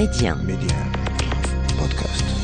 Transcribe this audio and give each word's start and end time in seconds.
Média. 0.00 0.34
Podcast. 1.76 2.39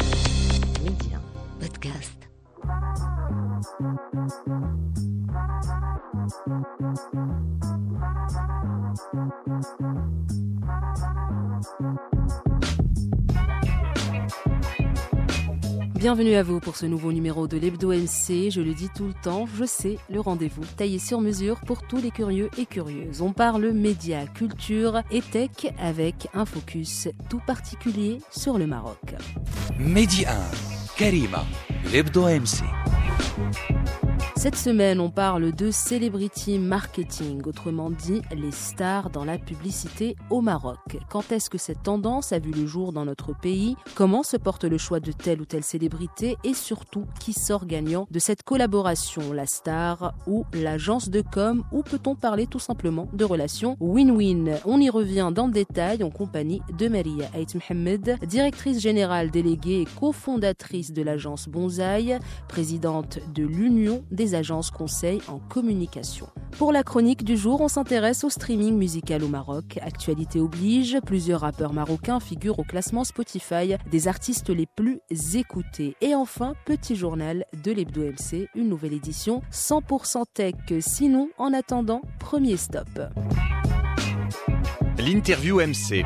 Bienvenue 16.07 16.36
à 16.36 16.45
vous 16.45 16.61
pour 16.61 16.77
ce 16.77 16.86
nouveau 16.86 17.11
numéro 17.11 17.48
de 17.48 17.57
l'Hebdo 17.57 17.89
MC. 17.89 18.48
Je 18.52 18.61
le 18.61 18.75
dis 18.75 18.89
tout 18.95 19.09
le 19.09 19.12
temps, 19.25 19.45
je 19.59 19.64
sais, 19.64 19.98
le 20.09 20.21
rendez-vous 20.21 20.64
taillé 20.77 21.00
sur 21.00 21.21
mesure 21.21 21.59
pour 21.66 21.82
tous 21.82 21.96
les 21.96 22.12
curieux 22.12 22.48
et 22.57 22.64
curieuses. 22.64 23.22
On 23.22 23.32
parle 23.32 23.72
médias, 23.72 24.25
culture 24.27 25.03
et 25.11 25.21
tech 25.21 25.66
avec 25.80 26.29
un 26.32 26.45
focus 26.45 27.08
tout 27.29 27.40
particulier 27.45 28.18
sur 28.30 28.57
le 28.57 28.68
Maroc. 28.68 29.16
Média 29.80 30.30
1, 30.30 30.96
Karima, 30.96 31.44
l'Hebdo 31.90 32.29
MC. 32.29 32.63
Cette 34.39 34.57
semaine, 34.57 35.01
on 35.01 35.09
parle 35.09 35.53
de 35.53 35.71
celebrity 35.71 36.59
marketing, 36.59 37.41
autrement 37.47 37.91
dit 37.91 38.21
les 38.37 38.51
stars 38.51 39.09
dans 39.09 39.25
la 39.25 39.39
publicité 39.39 40.15
au 40.29 40.43
Maroc. 40.43 40.99
Quand 41.09 41.33
est-ce 41.33 41.49
que 41.49 41.57
cette 41.57 41.83
tendance 41.83 42.33
a 42.33 42.39
vu 42.39 42.51
le 42.51 42.67
jour 42.67 42.93
dans 42.93 43.07
notre 43.07 43.33
pays? 43.35 43.77
Comment 43.95 44.23
se 44.23 44.37
porte 44.37 44.65
le 44.65 44.77
choix 44.77 45.01
de 45.01 45.11
telle 45.11 45.41
ou 45.41 45.47
telle 45.47 45.65
célébrité? 45.65 46.37
Et 46.45 46.53
surtout, 46.53 47.07
qui 47.19 47.33
sort 47.33 47.65
gagnant 47.65 48.07
de 48.11 48.19
cette 48.19 48.43
collaboration 48.43 49.33
La 49.33 49.47
star 49.47 50.13
ou 50.27 50.45
l'agence 50.53 51.09
de 51.09 51.23
com? 51.23 51.65
Ou 51.73 51.83
peut-on 51.83 52.15
parler 52.15 52.47
tout 52.47 52.59
simplement 52.59 53.09
de 53.15 53.25
relations 53.25 53.79
win-win? 53.80 54.59
On 54.66 54.79
y 54.79 54.91
revient 54.91 55.30
dans 55.35 55.47
le 55.47 55.53
détail 55.53 56.05
en 56.05 56.11
compagnie 56.11 56.61
de 56.77 56.89
Maria 56.89 57.30
Ait 57.35 57.47
Mohamed, 57.55 58.19
directrice 58.27 58.80
générale 58.80 59.30
déléguée 59.30 59.80
et 59.80 59.89
cofondatrice 59.99 60.93
de 60.93 61.01
l'agence 61.01 61.49
Bonsaï, 61.49 62.19
présidente 62.49 63.19
de 63.35 63.43
l'Union 63.43 64.05
des 64.10 64.25
agences 64.34 64.70
conseils 64.70 65.20
en 65.28 65.38
communication. 65.38 66.28
Pour 66.58 66.72
la 66.72 66.82
chronique 66.82 67.24
du 67.24 67.36
jour, 67.36 67.60
on 67.60 67.69
s'intéresse 67.69 68.24
au 68.24 68.30
streaming 68.30 68.77
musical 68.77 69.22
au 69.22 69.28
Maroc. 69.28 69.78
Actualité 69.82 70.41
oblige, 70.41 70.98
plusieurs 71.05 71.42
rappeurs 71.42 71.72
marocains 71.72 72.20
figurent 72.20 72.58
au 72.58 72.64
classement 72.64 73.04
Spotify 73.04 73.74
des 73.91 74.08
artistes 74.08 74.48
les 74.50 74.66
plus 74.66 75.00
écoutés. 75.34 75.97
Et 76.00 76.14
enfin, 76.14 76.54
petit 76.64 76.97
journal 76.97 77.44
de 77.62 77.72
l'Hebdo 77.72 78.02
MC, 78.02 78.48
une 78.54 78.69
nouvelle 78.69 78.94
édition 78.94 79.42
100% 79.52 80.24
tech. 80.32 80.54
Sinon, 80.80 81.28
en 81.38 81.52
attendant, 81.52 82.00
premier 82.19 82.56
stop. 82.56 82.88
L'interview 84.98 85.60
MC. 85.60 86.04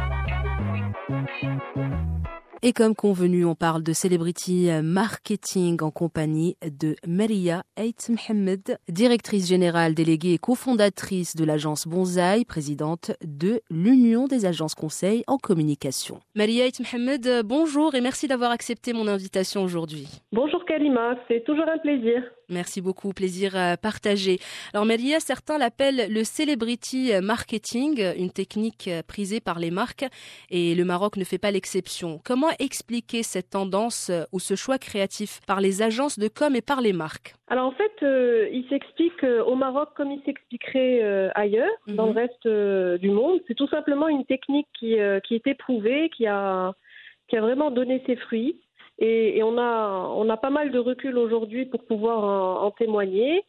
Et 2.62 2.75
comme 2.75 2.94
convenu, 2.94 3.47
on 3.47 3.55
parle 3.55 3.83
de 3.83 3.94
celebrity 3.94 4.69
marketing 4.83 5.83
en 5.83 5.91
compagnie 5.91 6.58
de 6.61 6.94
Maria 7.06 7.62
Ait 7.78 7.94
Mohamed, 8.11 8.77
directrice 8.86 9.48
générale 9.48 9.94
déléguée 9.94 10.34
et 10.34 10.39
cofondatrice 10.39 11.34
de 11.36 11.44
l'agence 11.47 11.88
Bonsaï, 11.88 12.44
présidente 12.44 13.12
de 13.25 13.62
l'Union 13.70 14.27
des 14.27 14.44
agences 14.44 14.75
conseils 14.75 15.25
en 15.27 15.38
communication. 15.38 16.20
Maria 16.34 16.66
Ait 16.66 16.72
Mohamed, 16.81 17.47
bonjour 17.47 17.94
et 17.94 18.03
merci 18.03 18.28
d'avoir 18.28 18.50
accepté 18.50 18.92
mon 18.92 19.08
invitation 19.08 19.64
aujourd'hui. 19.64 20.20
Bonjour 20.31 20.62
Kalima, 20.66 21.14
c'est 21.28 21.42
toujours 21.44 21.66
un 21.66 21.78
plaisir. 21.78 22.22
Merci 22.50 22.81
beaucoup, 22.81 23.12
plaisir 23.12 23.56
euh, 23.56 23.77
partagé. 23.77 24.41
Alors 24.75 24.84
Maria, 24.84 25.20
certains 25.20 25.56
l'appellent 25.56 26.12
le 26.12 26.25
celebrity 26.25 27.12
marketing, 27.22 28.03
une 28.19 28.33
technique 28.33 28.88
euh, 28.88 29.03
prisée 29.06 29.41
par 29.41 29.61
les 29.61 29.70
marques, 29.70 30.05
et 30.50 30.75
le 30.75 30.84
Maroc 30.84 31.16
ne 31.16 31.22
fait 31.22 31.38
pas 31.38 31.53
l'exception. 31.53 32.20
Comment 32.25 32.49
expliquer 32.58 33.22
cette 33.22 33.50
tendance 33.50 34.10
euh, 34.10 34.24
ou 34.32 34.38
ce 34.40 34.54
choix 34.54 34.78
créatif 34.78 35.40
par 35.46 35.60
les 35.60 35.82
agences 35.82 36.18
de 36.18 36.28
com 36.28 36.54
et 36.56 36.62
par 36.62 36.80
les 36.80 36.92
marques 36.92 37.34
Alors 37.48 37.66
en 37.66 37.72
fait, 37.72 37.92
euh, 38.02 38.48
il 38.52 38.66
s'explique 38.68 39.22
euh, 39.25 39.42
au 39.44 39.54
Maroc 39.54 39.91
comme 39.97 40.10
il 40.10 40.22
s'expliquerait 40.25 41.02
euh, 41.02 41.28
ailleurs, 41.34 41.70
Mhm. 41.86 41.97
dans 41.97 42.06
le 42.06 42.12
reste 42.12 43.00
du 43.00 43.10
monde. 43.10 43.41
C'est 43.47 43.54
tout 43.54 43.69
simplement 43.69 44.08
une 44.08 44.25
technique 44.25 44.69
qui, 44.78 44.97
qui 45.25 45.34
est 45.34 45.47
éprouvée, 45.47 46.10
qui 46.16 46.26
a, 46.26 46.72
qui 47.28 47.36
a 47.36 47.41
vraiment 47.41 47.70
donné 47.70 48.02
ses 48.06 48.16
fruits. 48.16 48.60
Et, 48.98 49.38
et 49.38 49.42
on, 49.42 49.56
a, 49.56 50.12
on 50.14 50.28
a 50.28 50.36
pas 50.36 50.50
mal 50.50 50.70
de 50.70 50.78
recul 50.78 51.16
aujourd'hui 51.16 51.64
pour 51.64 51.84
pouvoir 51.84 52.19
en, 52.22 52.66
en 52.66 52.70
témoigner. 52.70 53.44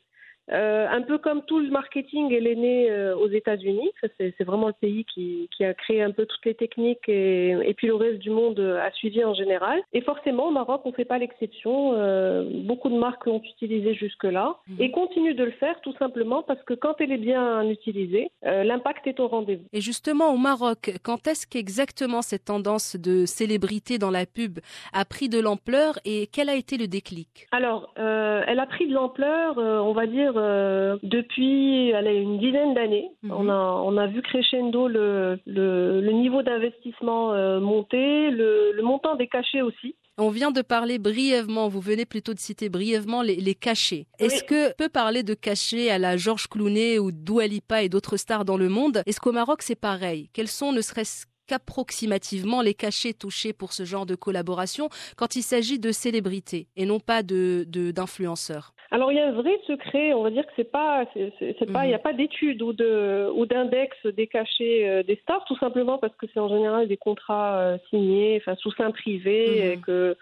Euh, 0.51 0.87
un 0.89 1.01
peu 1.01 1.17
comme 1.17 1.43
tout 1.43 1.59
le 1.59 1.69
marketing, 1.69 2.33
elle 2.33 2.47
est 2.47 2.55
née 2.55 2.91
euh, 2.91 3.15
aux 3.15 3.29
États-Unis. 3.29 3.89
C'est 4.17 4.43
vraiment 4.43 4.67
le 4.67 4.73
pays 4.73 5.05
qui, 5.05 5.49
qui 5.55 5.63
a 5.63 5.73
créé 5.73 6.01
un 6.01 6.11
peu 6.11 6.25
toutes 6.25 6.45
les 6.45 6.55
techniques 6.55 7.07
et, 7.07 7.51
et 7.51 7.73
puis 7.73 7.87
le 7.87 7.95
reste 7.95 8.19
du 8.19 8.29
monde 8.29 8.59
a 8.59 8.91
suivi 8.91 9.23
en 9.23 9.33
général. 9.33 9.79
Et 9.93 10.01
forcément, 10.01 10.47
au 10.47 10.51
Maroc, 10.51 10.81
on 10.85 10.89
ne 10.89 10.93
fait 10.95 11.05
pas 11.05 11.17
l'exception. 11.17 11.93
Euh, 11.95 12.43
beaucoup 12.65 12.89
de 12.89 12.97
marques 12.97 13.25
l'ont 13.25 13.41
utilisé 13.43 13.93
jusque-là 13.93 14.55
Mhm. 14.67 14.81
et 14.81 14.91
continuent 14.91 15.35
de 15.35 15.43
le 15.43 15.51
faire 15.51 15.79
tout 15.81 15.93
simplement 15.97 16.43
parce 16.43 16.61
que 16.63 16.73
quand 16.73 16.95
elle 16.99 17.11
est 17.11 17.17
bien 17.17 17.63
utilisée, 17.69 18.29
l'impact 18.43 19.07
est 19.07 19.19
au 19.19 19.27
rendez-vous. 19.27 19.63
Et 19.73 19.81
justement, 19.81 20.33
au 20.33 20.37
Maroc, 20.37 20.91
quand 21.03 21.27
est-ce 21.27 21.47
qu'exactement 21.47 22.21
cette 22.21 22.45
tendance 22.45 22.95
de 22.95 23.25
célébrité 23.25 23.97
dans 23.97 24.11
la 24.11 24.25
pub 24.25 24.59
a 24.93 25.05
pris 25.05 25.29
de 25.29 25.39
l'ampleur 25.39 25.99
et 26.05 26.27
quel 26.31 26.49
a 26.49 26.55
été 26.55 26.77
le 26.77 26.87
déclic? 26.87 27.47
Alors, 27.51 27.93
elle 27.97 28.59
a 28.59 28.65
pris 28.65 28.87
de 28.87 28.93
l'ampleur, 28.93 29.57
on 29.57 29.93
va 29.93 30.07
dire, 30.07 30.33
euh, 30.41 30.97
depuis 31.03 31.93
allez, 31.93 32.15
une 32.15 32.37
dizaine 32.39 32.73
d'années. 32.73 33.09
Mhm. 33.23 33.31
On, 33.31 33.49
a, 33.49 33.81
on 33.85 33.97
a 33.97 34.07
vu 34.07 34.21
crescendo 34.21 34.87
le, 34.87 35.39
le, 35.45 36.01
le 36.01 36.11
niveau 36.11 36.41
d'investissement 36.43 37.33
euh, 37.33 37.59
monter, 37.59 38.29
le, 38.31 38.71
le 38.73 38.83
montant 38.83 39.15
des 39.15 39.27
cachets 39.27 39.61
aussi. 39.61 39.95
On 40.17 40.29
vient 40.29 40.51
de 40.51 40.61
parler 40.61 40.99
brièvement, 40.99 41.67
vous 41.69 41.79
venez 41.79 42.05
plutôt 42.05 42.33
de 42.33 42.39
citer 42.39 42.69
brièvement 42.69 43.21
les, 43.21 43.37
les 43.37 43.55
cachets. 43.55 44.05
Est-ce 44.19 44.41
Oui. 44.41 44.45
que 44.47 44.75
peut 44.75 44.89
parler 44.89 45.23
de 45.23 45.33
cachets 45.33 45.89
à 45.89 45.97
la 45.97 46.17
Georges 46.17 46.47
Clooney 46.47 46.99
ou 46.99 47.11
Dua 47.11 47.47
Lipa 47.47 47.81
et 47.81 47.89
d'autres 47.89 48.17
stars 48.17 48.45
dans 48.45 48.57
le 48.57 48.67
monde? 48.69 49.01
Est-ce 49.05 49.19
qu'au 49.19 49.31
Maroc 49.31 49.61
c'est 49.61 49.79
pareil? 49.79 50.29
Quels 50.33 50.49
sont 50.49 50.73
ne 50.73 50.81
serait-ce 50.81 51.25
qu'approximativement 51.51 52.61
les 52.61 52.73
cachets 52.73 53.13
touchés 53.13 53.53
pour 53.53 53.73
ce 53.73 53.83
genre 53.83 54.05
de 54.05 54.15
collaboration 54.15 54.89
quand 55.17 55.35
il 55.35 55.41
s'agit 55.41 55.79
de 55.79 55.91
célébrités 55.91 56.67
et 56.77 56.85
non 56.85 56.99
pas 56.99 57.23
de 57.23 57.65
d'influenceurs 57.97 58.73
Alors 58.91 59.11
il 59.11 59.15
y 59.15 59.19
a 59.19 59.27
un 59.27 59.31
vrai 59.41 59.55
secret, 59.67 60.13
on 60.13 60.23
va 60.23 60.29
dire 60.31 60.45
que 60.45 60.51
c'est 60.57 60.71
pas, 60.71 61.05
c'est, 61.13 61.31
pas, 61.71 61.79
Mhm. 61.79 61.85
il 61.85 61.87
n'y 61.89 61.93
a 61.93 61.99
pas 62.09 62.13
d'études 62.13 62.61
ou 62.61 62.73
de 62.73 63.29
ou 63.37 63.45
d'index 63.45 63.91
des 64.05 64.27
cachets 64.27 64.79
euh, 64.87 65.03
des 65.03 65.17
stars, 65.23 65.43
tout 65.45 65.57
simplement 65.65 65.97
parce 65.97 66.15
que 66.19 66.25
c'est 66.33 66.39
en 66.39 66.49
général 66.49 66.87
des 66.87 66.97
contrats 66.97 67.53
euh, 67.59 67.77
signés, 67.89 68.33
enfin 68.39 68.55
sous 68.61 68.71
sein 68.79 68.91
privé, 68.91 69.37
Mhm. 69.49 69.71
et 69.71 69.77
que 69.85 70.17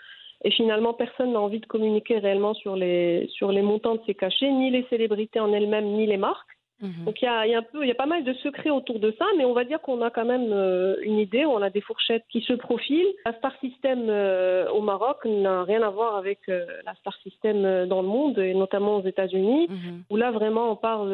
et 0.45 0.51
finalement 0.51 0.93
personne 0.93 1.31
n'a 1.33 1.41
envie 1.47 1.59
de 1.59 1.65
communiquer 1.65 2.15
réellement 2.19 2.53
sur 2.53 2.75
les 2.83 3.27
sur 3.37 3.51
les 3.51 3.61
montants 3.71 3.95
de 3.95 4.01
ces 4.07 4.15
cachets, 4.23 4.51
ni 4.51 4.67
les 4.71 4.85
célébrités 4.91 5.39
en 5.39 5.51
elles-mêmes, 5.57 5.89
ni 5.97 6.05
les 6.13 6.17
marques. 6.29 6.53
Mhm. 6.81 7.05
Donc 7.05 7.21
il 7.21 7.25
y 7.25 7.27
a, 7.27 7.45
y 7.47 7.53
a 7.53 7.59
un 7.59 7.63
peu, 7.63 7.83
il 7.83 7.87
y 7.87 7.91
a 7.91 7.95
pas 7.95 8.05
mal 8.05 8.23
de 8.23 8.33
secrets 8.35 8.69
autour 8.69 8.99
de 8.99 9.13
ça, 9.19 9.25
mais 9.37 9.45
on 9.45 9.53
va 9.53 9.65
dire 9.65 9.81
qu'on 9.81 10.01
a 10.01 10.09
quand 10.09 10.25
même 10.25 10.51
euh, 10.53 10.95
une 11.01 11.19
idée, 11.19 11.45
on 11.45 11.61
a 11.61 11.69
des 11.69 11.81
fourchettes 11.81 12.23
qui 12.29 12.41
se 12.41 12.53
profilent. 12.53 13.13
La 13.25 13.33
star 13.33 13.53
system 13.59 14.07
euh, 14.09 14.69
au 14.71 14.81
Maroc 14.81 15.17
n'a 15.25 15.63
rien 15.63 15.81
à 15.81 15.89
voir 15.89 16.15
avec 16.15 16.39
euh, 16.47 16.65
la 16.85 16.93
star 16.95 17.15
system 17.23 17.85
dans 17.87 18.01
le 18.01 18.07
monde, 18.07 18.39
et 18.39 18.53
notamment 18.53 18.97
aux 18.97 19.03
États-Unis, 19.05 19.67
Mhm. 19.69 20.03
où 20.09 20.15
là 20.15 20.31
vraiment 20.31 20.71
on 20.71 20.75
parle 20.75 21.11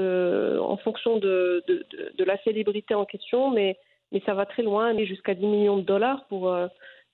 en 0.60 0.78
fonction 0.78 1.18
de, 1.18 1.64
de, 1.68 1.86
de, 1.92 2.12
de 2.18 2.24
la 2.24 2.38
célébrité 2.44 2.94
en 2.94 3.06
question, 3.06 3.50
mais, 3.50 3.78
mais 4.12 4.22
ça 4.26 4.34
va 4.34 4.46
très 4.46 4.64
loin, 4.64 4.96
jusqu'à 5.04 5.34
10 5.34 5.46
millions 5.46 5.78
de 5.78 5.84
dollars 5.84 6.26
pour, 6.30 6.56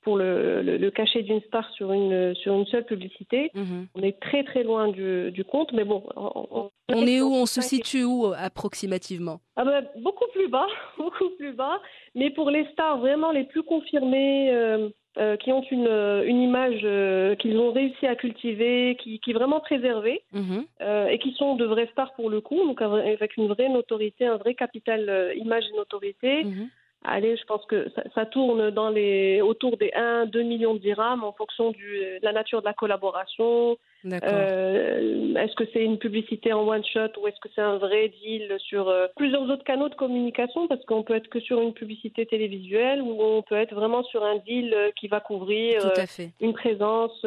pour 0.02 0.18
le, 0.18 0.62
le, 0.62 0.78
le 0.78 0.92
cachet 0.92 1.22
d'une 1.24 1.42
star 1.42 1.70
sur 1.74 1.92
une, 1.94 2.34
sur 2.36 2.54
une 2.56 2.66
seule 2.66 2.86
publicité. 2.86 3.52
Mhm. 3.54 3.88
On 3.96 4.02
est 4.02 4.20
très 4.20 4.44
très 4.44 4.64
loin 4.64 4.88
du, 4.88 5.32
du 5.32 5.44
compte, 5.44 5.72
mais 5.74 5.84
bon. 5.84 6.04
On, 6.16 6.70
On 6.90 7.06
est 7.06 7.22
où 7.22 7.32
On 7.34 7.46
se 7.46 7.62
situe 7.62 8.04
où 8.04 8.34
approximativement? 8.36 9.40
Ah 9.56 9.66
ben, 9.66 9.86
beaucoup 9.98 10.26
plus 10.34 10.48
bas, 10.48 10.68
beaucoup 10.98 11.30
plus 11.38 11.54
bas. 11.54 11.80
Mais 12.16 12.30
pour 12.32 12.50
les 12.50 12.66
stars 12.74 13.00
vraiment 13.00 13.32
les 13.32 13.44
plus 13.44 13.64
confirmées, 13.64 14.52
euh, 14.52 14.90
euh, 15.18 15.36
qui 15.38 15.52
ont 15.52 15.62
une, 15.70 15.88
une 16.26 16.42
image 16.42 16.80
euh, 16.84 17.36
qu'ils 17.36 17.58
ont 17.58 17.72
réussi 17.74 18.08
à 18.08 18.16
cultiver, 18.16 18.96
qui, 19.02 19.20
qui 19.20 19.32
est 19.32 19.34
vraiment 19.34 19.60
préservée, 19.60 20.22
Mhm. 20.34 20.66
et 21.12 21.20
qui 21.20 21.34
sont 21.34 21.56
de 21.56 21.66
vraies 21.66 21.90
stars 21.92 22.14
pour 22.14 22.30
le 22.30 22.40
coup, 22.42 22.56
donc 22.66 22.82
avec 22.82 23.36
une 23.38 23.48
vraie 23.50 23.70
notoriété, 23.70 24.26
un 24.26 24.38
vrai 24.38 24.56
capital 24.56 25.34
image 25.36 25.66
et 25.72 25.78
notoriété. 25.78 26.44
Mhm. 26.46 26.70
Allez, 27.04 27.36
je 27.36 27.44
pense 27.46 27.66
que 27.66 27.90
ça, 27.96 28.04
ça 28.14 28.26
tourne 28.28 28.70
dans 28.70 28.90
les, 28.90 29.42
autour 29.42 29.76
des 29.78 29.90
1-2 29.90 30.44
millions 30.44 30.76
de 30.76 30.80
dirhams 30.80 31.24
en 31.24 31.32
fonction 31.32 31.72
du, 31.72 31.98
de 31.98 32.24
la 32.24 32.32
nature 32.32 32.62
de 32.62 32.66
la 32.66 32.74
collaboration, 32.74 33.76
D'accord. 34.04 34.30
euh, 34.32 35.34
est-ce 35.36 35.56
que 35.56 35.64
c'est 35.74 35.84
une 35.84 35.98
publicité 35.98 36.54
en 36.54 36.68
one 36.68 36.84
shot 36.86 37.10
ou 37.20 37.28
est-ce 37.28 37.40
que 37.40 37.50
c'est 37.56 37.62
un 37.62 37.78
vrai 37.78 38.10
deal 38.22 38.56
sur 38.60 38.88
euh, 38.88 39.08
plusieurs 39.16 39.50
autres 39.50 39.64
canaux 39.64 39.90
de 39.90 39.96
communication 39.96 40.68
parce 40.68 40.84
qu'on 40.86 41.02
peut 41.02 41.16
être 41.16 41.28
que 41.28 41.40
sur 41.40 41.60
une 41.62 41.74
publicité 41.74 42.26
télévisuelle 42.28 43.02
ou 43.02 43.18
on 43.20 43.42
peut 43.42 43.56
être 43.56 43.74
vraiment 43.74 44.04
sur 44.04 44.24
un 44.24 44.38
deal 44.38 44.72
euh, 44.74 44.92
qui 44.96 45.08
va 45.08 45.20
couvrir 45.22 45.84
euh, 45.84 46.06
une 46.40 46.54
présence 46.54 47.20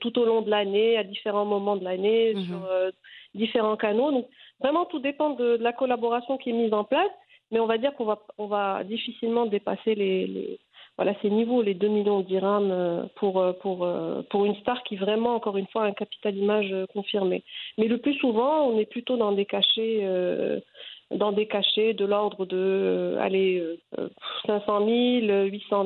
tout 0.00 0.18
au 0.18 0.24
long 0.24 0.42
de 0.42 0.50
l'année, 0.50 0.96
à 0.96 1.02
différents 1.02 1.44
moments 1.44 1.76
de 1.76 1.84
l'année, 1.84 2.34
Mhm. 2.34 2.42
sur 2.44 2.68
différents 3.34 3.76
canaux. 3.76 4.12
Donc 4.12 4.28
vraiment 4.60 4.84
tout 4.84 4.98
dépend 5.00 5.30
de, 5.30 5.56
de 5.56 5.62
la 5.62 5.72
collaboration 5.72 6.36
qui 6.38 6.50
est 6.50 6.52
mise 6.52 6.72
en 6.72 6.84
place, 6.84 7.10
mais 7.52 7.60
on 7.60 7.66
va 7.66 7.78
dire 7.78 7.94
qu'on 7.94 8.04
va 8.04 8.18
on 8.38 8.46
va 8.46 8.82
difficilement 8.84 9.46
dépasser 9.46 9.94
les, 9.94 10.26
les 10.26 10.58
voilà, 10.98 11.14
ces 11.22 11.30
niveaux, 11.30 11.62
les 11.62 11.72
2 11.72 11.88
millions 11.88 12.20
de 12.20 12.26
dirhams 12.26 13.08
pour, 13.14 13.42
pour, 13.62 13.88
pour 14.28 14.44
une 14.44 14.54
star 14.56 14.82
qui 14.82 14.96
vraiment, 14.96 15.34
encore 15.34 15.56
une 15.56 15.66
fois, 15.68 15.84
a 15.84 15.86
un 15.86 15.92
capital 15.92 16.36
image 16.36 16.74
confirmé. 16.92 17.44
Mais 17.78 17.88
le 17.88 17.96
plus 17.96 18.12
souvent, 18.16 18.66
on 18.68 18.78
est 18.78 18.84
plutôt 18.84 19.16
dans 19.16 19.32
des 19.32 19.46
cachets 19.46 20.02
dans 21.16 21.32
des 21.32 21.46
cachets 21.46 21.94
de 21.94 22.04
l'ordre 22.04 22.46
de 22.46 22.56
euh, 22.56 23.20
allez, 23.20 23.62
500 24.46 24.86
000, 24.86 25.44
800 25.46 25.84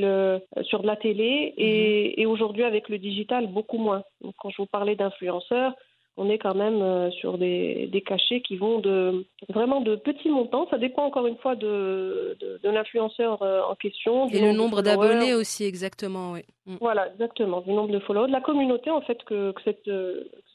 000 0.00 0.64
sur 0.64 0.82
de 0.82 0.86
la 0.86 0.96
télé 0.96 1.54
et, 1.56 2.20
et 2.20 2.26
aujourd'hui 2.26 2.64
avec 2.64 2.88
le 2.88 2.98
digital 2.98 3.46
beaucoup 3.46 3.78
moins. 3.78 4.02
Donc, 4.20 4.34
quand 4.38 4.50
je 4.50 4.58
vous 4.58 4.66
parlais 4.66 4.96
d'influenceurs, 4.96 5.74
on 6.16 6.30
est 6.30 6.38
quand 6.38 6.54
même 6.54 6.80
euh, 6.80 7.10
sur 7.10 7.38
des, 7.38 7.88
des, 7.90 8.00
cachets 8.00 8.40
qui 8.40 8.56
vont 8.56 8.78
de 8.78 9.24
vraiment 9.48 9.80
de 9.80 9.96
petits 9.96 10.28
montants. 10.28 10.68
Ça 10.70 10.78
dépend 10.78 11.04
encore 11.04 11.26
une 11.26 11.36
fois 11.38 11.56
de, 11.56 12.36
de, 12.40 12.60
de 12.62 12.70
l'influenceur 12.70 13.42
euh, 13.42 13.62
en 13.62 13.74
question. 13.74 14.28
Et 14.28 14.40
le 14.40 14.52
nombre 14.52 14.82
d'abonnés 14.82 15.34
aussi, 15.34 15.64
exactement, 15.64 16.32
oui. 16.32 16.40
Mm. 16.66 16.76
Voilà, 16.80 17.08
exactement, 17.08 17.60
du 17.62 17.72
nombre 17.72 17.92
de 17.92 17.98
followers, 17.98 18.28
de 18.28 18.32
la 18.32 18.40
communauté 18.40 18.90
en 18.90 19.00
fait 19.00 19.22
que, 19.24 19.52
que 19.52 19.62
cette, 19.64 19.90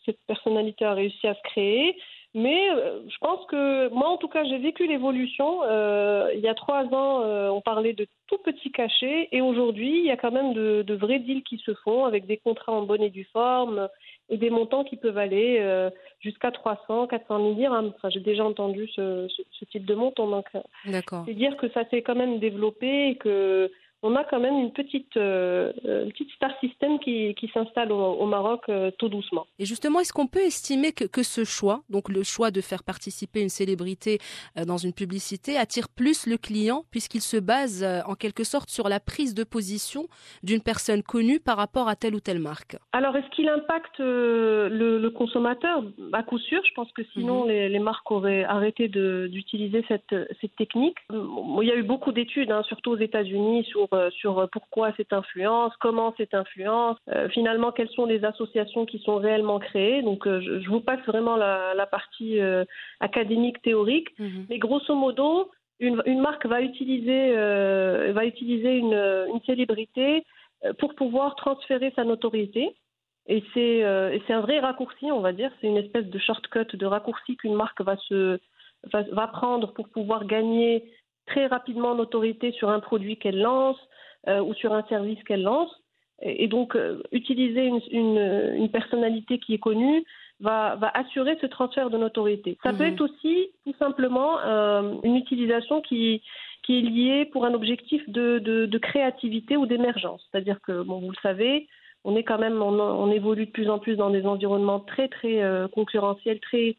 cette 0.06 0.20
personnalité 0.28 0.86
a 0.86 0.94
réussi 0.94 1.28
à 1.28 1.36
se 1.36 1.42
créer. 1.44 1.96
Mais 2.36 2.70
euh, 2.70 3.02
je 3.10 3.18
pense 3.22 3.44
que 3.48 3.90
moi, 3.90 4.08
en 4.10 4.18
tout 4.18 4.28
cas, 4.28 4.44
j'ai 4.44 4.60
vécu 4.60 4.86
l'évolution. 4.86 5.64
Euh, 5.64 6.30
il 6.36 6.42
y 6.42 6.48
a 6.48 6.54
trois 6.54 6.84
ans, 6.94 7.22
euh, 7.24 7.50
on 7.50 7.62
parlait 7.62 7.94
de 7.94 8.06
tout 8.28 8.38
petits 8.38 8.72
cachets, 8.72 9.30
et 9.32 9.42
aujourd'hui, 9.42 10.00
il 10.00 10.06
y 10.06 10.12
a 10.12 10.18
quand 10.18 10.32
même 10.32 10.54
de, 10.54 10.84
de, 10.84 10.94
vrais 10.94 11.18
deals 11.18 11.44
qui 11.44 11.58
se 11.58 11.74
font 11.84 12.06
avec 12.06 12.28
des 12.28 12.38
contrats 12.38 12.74
en 12.74 12.84
bonne 12.84 13.02
et 13.02 13.10
due 13.10 13.28
forme 13.34 13.90
et 14.30 14.38
des 14.38 14.50
montants 14.50 14.84
qui 14.84 14.96
peuvent 14.96 15.18
aller 15.18 15.58
euh, 15.60 15.90
jusqu'à 16.20 16.52
300, 16.52 17.08
400 17.08 17.38
000 17.38 17.54
dirhams. 17.56 17.92
Enfin, 17.96 18.10
j'ai 18.10 18.20
déjà 18.20 18.44
entendu 18.44 18.88
ce, 18.96 19.28
ce, 19.28 19.42
ce, 19.52 19.66
type 19.66 19.86
de 19.86 19.96
montant. 19.96 20.28
Donc, 20.28 20.46
c'est 21.26 21.34
dire 21.34 21.58
que 21.58 21.70
ça 21.70 21.88
s'est 21.90 22.02
quand 22.02 22.16
même 22.16 22.40
développé 22.40 23.10
et 23.10 23.16
que 23.16 23.72
on 24.02 24.16
a 24.16 24.24
quand 24.24 24.40
même 24.40 24.58
une 24.58 24.72
petite, 24.72 25.18
euh, 25.18 25.74
une 25.84 26.12
petite 26.12 26.32
star 26.32 26.52
system 26.60 27.00
qui, 27.00 27.36
qui 27.36 27.50
s'installe 27.50 27.92
au, 27.92 28.14
au, 28.14 28.26
Maroc 28.26 28.62
euh, 28.70 28.92
tout 28.98 29.10
doucement. 29.10 29.46
Et 29.58 29.66
justement, 29.66 30.00
est-ce 30.00 30.14
qu'on 30.14 30.28
peut 30.28 30.40
estimer 30.40 30.94
que, 30.94 31.04
que, 31.04 31.24
ce 31.24 31.44
choix, 31.44 31.82
donc 31.90 32.10
le 32.10 32.24
choix 32.24 32.50
de 32.52 32.62
faire 32.62 32.84
participer 32.84 33.42
une 33.42 33.50
célébrité 33.50 34.20
euh, 34.58 34.64
dans 34.64 34.78
une 34.78 34.94
publicité, 34.94 35.58
attire 35.58 35.88
plus 35.90 36.28
le 36.28 36.38
client 36.38 36.84
puisqu'il 36.92 37.22
se 37.22 37.38
base 37.38 37.84
en 38.06 38.16
quelque 38.16 38.44
sorte 38.44 38.70
sur 38.70 38.90
la 38.90 39.00
prise 39.00 39.34
de 39.34 39.44
position 39.44 40.08
d'une 40.44 40.62
personne 40.62 41.04
connue 41.04 41.40
par 41.40 41.58
rapport 41.58 41.90
à 41.90 41.96
telle 41.96 42.16
ou 42.16 42.20
telle 42.20 42.40
marque? 42.40 42.78
Alors, 42.94 43.16
est-ce 43.16 43.30
qu'il 43.36 43.50
impacte 43.50 44.00
le, 44.00 45.00
le, 45.00 45.10
consommateur? 45.10 45.84
À 46.14 46.24
coup 46.24 46.38
sûr, 46.40 46.62
je 46.66 46.74
pense 46.74 46.92
que 46.94 47.02
sinon 47.14 47.46
mmh. 47.46 47.48
les, 47.50 47.70
les, 47.70 47.80
marques 47.80 48.10
auraient 48.12 48.44
arrêté 48.44 48.88
d'utiliser 48.88 49.84
cette, 49.88 50.16
cette 50.40 50.56
technique. 50.56 50.98
Il 51.12 51.68
y 51.68 51.72
a 51.72 51.76
eu 51.76 51.84
beaucoup 51.84 52.12
d'études, 52.12 52.52
hein, 52.52 52.64
surtout 52.64 52.92
aux 52.92 52.98
États-Unis, 52.98 53.66
sur 53.66 53.89
sur 54.12 54.48
pourquoi 54.52 54.92
cette 54.98 55.14
influence, 55.14 55.74
comment 55.80 56.14
cette 56.18 56.34
influence, 56.34 56.98
euh, 57.10 57.30
finalement 57.30 57.72
quelles 57.72 57.90
sont 57.90 58.06
les 58.06 58.24
associations 58.26 58.86
qui 58.86 59.00
sont 59.00 59.18
réellement 59.18 59.60
créées. 59.60 60.02
Donc 60.02 60.28
euh, 60.28 60.42
je, 60.42 60.60
je, 60.60 60.70
vous 60.70 60.82
passe 60.82 61.04
vraiment 61.06 61.36
la, 61.36 61.74
la 61.74 61.86
partie 61.86 62.40
académique 63.00 63.62
théorique, 63.62 64.10
mmh. 64.20 64.44
mais 64.50 64.58
grosso 64.60 64.96
modo, 64.96 65.52
une, 65.80 66.02
une 66.06 66.22
marque 66.22 66.46
va 66.46 66.62
utiliser 66.62 67.34
va 67.34 68.26
utiliser 68.26 68.78
une, 68.78 68.94
une 69.34 69.42
célébrité 69.46 70.26
pour 70.78 70.96
pouvoir 70.96 71.36
transférer 71.36 71.92
sa 71.96 72.04
notoriété. 72.04 72.76
Et 73.30 73.44
c'est 73.54 73.84
euh, 73.84 74.18
un 74.30 74.42
vrai 74.42 74.60
raccourci, 74.60 75.12
on 75.12 75.22
va 75.22 75.34
dire. 75.34 75.52
C'est 75.62 75.68
une 75.68 75.78
espèce 75.78 76.08
de 76.08 76.20
shortcut, 76.20 76.66
de 76.76 76.86
raccourci 76.86 77.38
qu'une 77.38 77.54
marque 77.54 77.80
va, 77.82 77.96
se, 78.08 78.40
va, 78.92 79.04
va, 79.04 79.28
prendre 79.28 79.72
pour 79.74 79.88
pouvoir 79.90 80.26
gagner 80.26 80.84
très 81.30 81.48
rapidement 81.48 81.92
en 81.92 82.00
autorité 82.00 82.52
sur 82.52 82.70
un 82.70 82.80
produit 82.80 83.18
qu'elle 83.18 83.40
lance 83.40 83.78
euh, 84.28 84.42
ou 84.42 84.54
sur 84.54 84.74
un 84.74 84.84
service 84.90 85.24
qu'elle 85.24 85.44
lance. 85.44 85.72
Et, 86.22 86.44
et 86.44 86.48
donc, 86.48 86.76
euh, 86.76 87.02
utiliser 87.12 87.66
une, 87.66 87.82
une, 87.92 88.54
une, 88.58 88.70
personnalité 88.70 89.40
qui 89.40 89.54
est 89.54 89.60
connue 89.60 90.04
va, 90.40 90.76
va, 90.76 90.92
assurer 90.94 91.38
ce 91.40 91.46
transfert 91.46 91.90
de 91.90 91.98
notoriété. 91.98 92.58
Ça 92.64 92.72
mmh. 92.72 92.78
peut 92.78 92.84
être 92.84 93.02
aussi 93.02 93.52
tout 93.66 93.76
simplement 93.80 94.40
euh, 94.40 94.96
une 95.04 95.16
utilisation 95.16 95.82
qui, 95.82 96.22
qui 96.64 96.80
est 96.80 96.82
liée 96.82 97.26
pour 97.26 97.46
un 97.46 97.54
objectif 97.54 98.02
de, 98.10 98.40
de, 98.40 98.66
de 98.66 98.78
créativité 98.78 99.56
ou 99.56 99.66
d'émergence. 99.66 100.28
C'est-à-dire 100.30 100.60
que, 100.62 100.82
bon, 100.82 101.00
vous 101.00 101.12
le 101.12 101.22
savez, 101.22 101.68
on 102.04 102.16
est 102.16 102.24
quand 102.24 102.40
même, 102.40 102.62
on, 102.62 102.80
on, 102.80 103.12
évolue 103.12 103.46
de 103.46 103.52
plus 103.52 103.70
en 103.70 103.80
plus 103.80 103.96
dans 103.96 104.10
des 104.10 104.26
environnements 104.26 104.80
très 104.80 105.10
très 105.10 105.42
concurrentiels, 105.74 106.40
très 106.40 106.78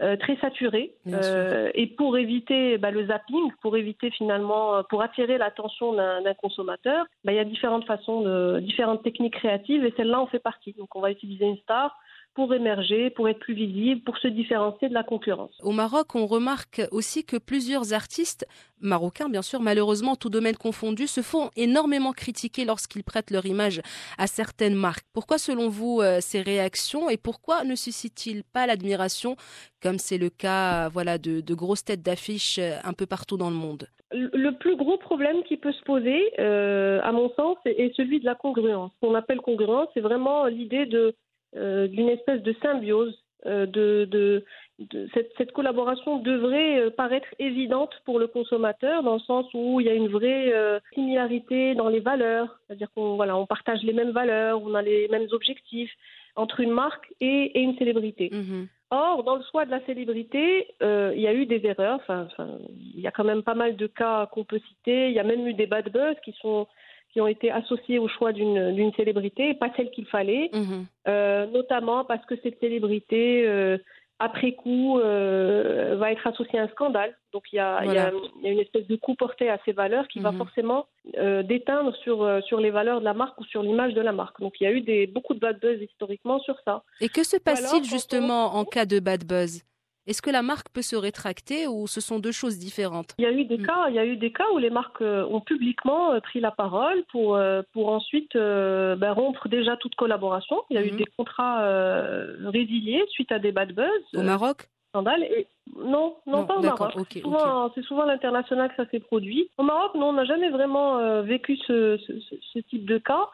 euh, 0.00 0.16
très 0.16 0.36
saturé. 0.36 0.94
Euh, 1.08 1.70
et 1.74 1.88
pour 1.88 2.16
éviter 2.18 2.78
bah, 2.78 2.92
le 2.92 3.06
zapping, 3.06 3.50
pour 3.60 3.76
éviter 3.76 4.10
finalement, 4.10 4.76
euh, 4.76 4.82
pour 4.88 5.02
attirer 5.02 5.38
l'attention 5.38 5.92
d'un 5.92 6.34
consommateur, 6.34 7.04
bah, 7.24 7.32
il 7.32 7.36
y 7.36 7.40
a 7.40 7.44
différentes 7.44 7.84
façons, 7.84 8.20
de, 8.20 8.60
différentes 8.60 9.02
techniques 9.02 9.34
créatives 9.34 9.84
et 9.84 9.92
celle-là 9.96 10.20
en 10.20 10.28
fait 10.28 10.38
partie. 10.38 10.72
Donc 10.74 10.94
on 10.94 11.00
va 11.00 11.10
utiliser 11.10 11.46
une 11.46 11.58
star 11.58 11.98
pour 12.38 12.54
émerger, 12.54 13.10
pour 13.10 13.28
être 13.28 13.40
plus 13.40 13.54
visible, 13.54 14.00
pour 14.02 14.16
se 14.18 14.28
différencier 14.28 14.88
de 14.88 14.94
la 14.94 15.02
concurrence. 15.02 15.50
Au 15.60 15.72
Maroc, 15.72 16.14
on 16.14 16.24
remarque 16.24 16.80
aussi 16.92 17.24
que 17.24 17.36
plusieurs 17.36 17.92
artistes 17.92 18.46
marocains, 18.80 19.28
bien 19.28 19.42
sûr, 19.42 19.60
malheureusement, 19.60 20.14
tout 20.14 20.30
domaine 20.30 20.54
confondu, 20.54 21.08
se 21.08 21.20
font 21.20 21.50
énormément 21.56 22.12
critiquer 22.12 22.64
lorsqu'ils 22.64 23.02
prêtent 23.02 23.32
leur 23.32 23.44
image 23.44 23.80
à 24.18 24.28
certaines 24.28 24.76
marques. 24.76 25.04
Pourquoi, 25.12 25.38
selon 25.38 25.68
vous, 25.68 26.00
euh, 26.00 26.18
ces 26.20 26.40
réactions 26.40 27.10
et 27.10 27.16
pourquoi 27.16 27.64
ne 27.64 27.74
suscitent-ils 27.74 28.44
pas 28.44 28.68
l'admiration, 28.68 29.34
comme 29.82 29.98
c'est 29.98 30.18
le 30.18 30.30
cas 30.30 30.88
voilà, 30.90 31.18
de, 31.18 31.40
de 31.40 31.54
grosses 31.54 31.84
têtes 31.84 32.02
d'affiches 32.02 32.60
euh, 32.60 32.76
un 32.84 32.92
peu 32.92 33.06
partout 33.06 33.36
dans 33.36 33.50
le 33.50 33.56
monde? 33.56 33.88
Le 34.12 34.52
plus 34.52 34.76
gros 34.76 34.96
problème 34.96 35.42
qui 35.42 35.56
peut 35.56 35.72
se 35.72 35.82
poser, 35.82 36.32
euh, 36.38 37.00
à 37.02 37.10
mon 37.10 37.30
sens, 37.34 37.58
est 37.66 37.92
celui 37.96 38.20
de 38.20 38.24
la 38.24 38.36
congruence. 38.36 38.92
Ce 38.94 39.06
qu'on 39.06 39.14
appelle 39.14 39.40
congruence, 39.40 39.88
c'est 39.92 40.00
vraiment 40.00 40.46
l'idée 40.46 40.86
de 40.86 40.98
euh, 41.08 41.12
d'une 41.54 42.08
espèce 42.08 42.42
de 42.42 42.54
symbiose. 42.62 43.16
Euh, 43.46 43.66
de, 43.66 44.04
de, 44.10 44.44
de 44.80 45.08
cette, 45.14 45.30
cette, 45.38 45.52
collaboration 45.52 46.18
devrait 46.18 46.80
euh, 46.80 46.90
paraître 46.90 47.28
évidente 47.38 47.92
pour 48.04 48.18
le 48.18 48.26
consommateur 48.26 49.04
dans 49.04 49.14
le 49.14 49.20
sens 49.20 49.46
où 49.54 49.78
il 49.78 49.86
y 49.86 49.88
a 49.88 49.94
une 49.94 50.08
vraie 50.08 50.52
similarité 50.92 51.76
dans 51.76 51.88
les 51.88 52.00
valeurs, 52.00 52.58
c'est-à-dire 52.66 52.88
qu'on 52.92 53.14
voilà, 53.14 53.36
on 53.36 53.46
partage 53.46 53.80
les 53.84 53.92
mêmes 53.92 54.10
valeurs, 54.10 54.60
on 54.60 54.74
a 54.74 54.82
les 54.82 55.06
mêmes 55.06 55.28
objectifs 55.30 55.92
entre 56.34 56.58
une 56.58 56.72
marque 56.72 57.12
et, 57.20 57.58
et 57.58 57.60
une 57.60 57.76
célébrité. 57.78 58.30
Mmh. 58.32 58.64
Or, 58.90 59.22
dans 59.22 59.36
le 59.36 59.42
choix 59.50 59.66
de 59.66 59.70
la 59.70 59.84
célébrité, 59.84 60.66
euh, 60.82 61.12
il 61.14 61.20
y 61.20 61.28
a 61.28 61.34
eu 61.34 61.46
des 61.46 61.64
erreurs. 61.64 62.00
Enfin, 62.00 62.26
enfin, 62.32 62.58
il 62.72 63.00
y 63.00 63.06
a 63.06 63.10
quand 63.10 63.24
même 63.24 63.42
pas 63.42 63.54
mal 63.54 63.76
de 63.76 63.86
cas 63.86 64.26
qu'on 64.32 64.44
peut 64.44 64.60
citer. 64.66 65.08
Il 65.08 65.14
y 65.14 65.20
a 65.20 65.24
même 65.24 65.46
eu 65.46 65.52
des 65.52 65.66
bad 65.66 65.92
buzz 65.92 66.16
qui 66.24 66.32
sont 66.40 66.66
qui 67.12 67.20
ont 67.20 67.26
été 67.26 67.50
associées 67.50 67.98
au 67.98 68.08
choix 68.08 68.32
d'une 68.32 68.92
célébrité 68.94 69.50
et 69.50 69.54
pas 69.54 69.70
celle 69.76 69.90
qu'il 69.90 70.06
fallait, 70.06 70.50
mmh. 70.52 70.84
euh, 71.08 71.46
notamment 71.46 72.04
parce 72.04 72.24
que 72.26 72.34
cette 72.42 72.60
célébrité, 72.60 73.46
euh, 73.46 73.78
après 74.18 74.52
coup, 74.52 74.98
euh, 74.98 75.96
va 75.96 76.12
être 76.12 76.26
associée 76.26 76.58
à 76.58 76.64
un 76.64 76.68
scandale. 76.68 77.16
Donc 77.32 77.44
il 77.52 77.56
y, 77.56 77.60
a, 77.60 77.80
voilà. 77.82 78.12
il 78.40 78.44
y, 78.44 78.48
a, 78.48 78.52
une 78.52 78.58
espèce 78.58 78.86
de 78.86 78.96
coup 78.96 79.14
porté 79.14 79.48
à 79.48 79.58
ces 79.64 79.72
valeurs 79.72 80.08
qui 80.08 80.20
mmh. 80.20 80.22
va 80.22 80.32
forcément 80.32 80.86
euh, 81.16 81.42
déteindre 81.42 81.94
sur, 81.96 82.28
sur 82.44 82.60
les 82.60 82.70
valeurs 82.70 83.00
de 83.00 83.04
la 83.04 83.14
marque 83.14 83.40
ou 83.40 83.44
sur 83.44 83.62
l'image 83.62 83.94
de 83.94 84.00
la 84.00 84.12
marque. 84.12 84.40
Donc 84.40 84.60
il 84.60 84.64
y 84.64 84.66
a 84.66 84.72
eu 84.72 84.80
des, 84.80 85.06
beaucoup 85.06 85.34
de 85.34 85.40
bad 85.40 85.60
buzz 85.60 85.80
historiquement 85.80 86.40
sur 86.40 86.56
ça. 86.64 86.82
Et 87.00 87.08
que 87.08 87.24
se 87.24 87.36
passe-t-il 87.36 87.84
justement 87.84 88.54
on... 88.54 88.60
en 88.60 88.64
cas 88.64 88.86
de 88.86 89.00
bad 89.00 89.24
buzz? 89.24 89.62
Est-ce 90.08 90.22
que 90.22 90.30
la 90.30 90.42
marque 90.42 90.70
peut 90.70 90.82
se 90.82 90.96
rétracter 90.96 91.66
ou 91.66 91.86
ce 91.86 92.00
sont 92.00 92.18
deux 92.18 92.32
choses 92.32 92.58
différentes? 92.58 93.14
Il 93.18 93.24
y 93.24 93.26
a 93.26 93.30
eu 93.30 93.44
des 93.44 93.58
mm. 93.58 93.66
cas, 93.66 93.88
il 93.90 93.94
y 93.94 93.98
a 93.98 94.06
eu 94.06 94.16
des 94.16 94.32
cas 94.32 94.44
où 94.54 94.58
les 94.58 94.70
marques 94.70 95.02
euh, 95.02 95.24
ont 95.26 95.42
publiquement 95.42 96.12
euh, 96.12 96.20
pris 96.20 96.40
la 96.40 96.50
parole 96.50 97.04
pour 97.12 97.36
euh, 97.36 97.62
pour 97.72 97.90
ensuite 97.90 98.34
ben, 98.34 99.12
rompre 99.12 99.48
déjà 99.48 99.76
toute 99.76 99.94
collaboration. 99.96 100.56
Il 100.70 100.74
y 100.74 100.78
a 100.78 100.82
mm 100.82 100.88
eu 100.88 100.90
des 100.92 101.06
contrats 101.16 101.62
euh, 101.62 102.36
résiliés 102.46 103.04
suite 103.10 103.30
à 103.32 103.38
des 103.38 103.52
bad 103.52 103.72
buzz. 103.72 103.86
Au 104.14 104.22
Maroc? 104.22 104.68
Scandale. 104.88 105.22
Et 105.24 105.46
non, 105.76 106.16
non, 106.26 106.38
non 106.38 106.46
pas 106.46 106.56
au 106.56 106.62
Maroc. 106.62 106.96
Okay, 106.96 107.20
souvent, 107.20 107.66
okay. 107.66 107.72
C'est 107.74 107.86
souvent 107.86 108.04
l'international 108.04 108.68
que 108.70 108.76
ça 108.76 108.90
s'est 108.90 109.00
produit. 109.00 109.50
Au 109.58 109.62
Maroc, 109.62 109.94
non, 109.94 110.08
on 110.08 110.12
n'a 110.14 110.24
jamais 110.24 110.50
vraiment 110.50 110.98
euh, 110.98 111.22
vécu 111.22 111.56
ce, 111.66 111.98
ce, 111.98 112.12
ce, 112.52 112.58
type 112.60 112.86
de 112.86 112.98
cas. 112.98 113.28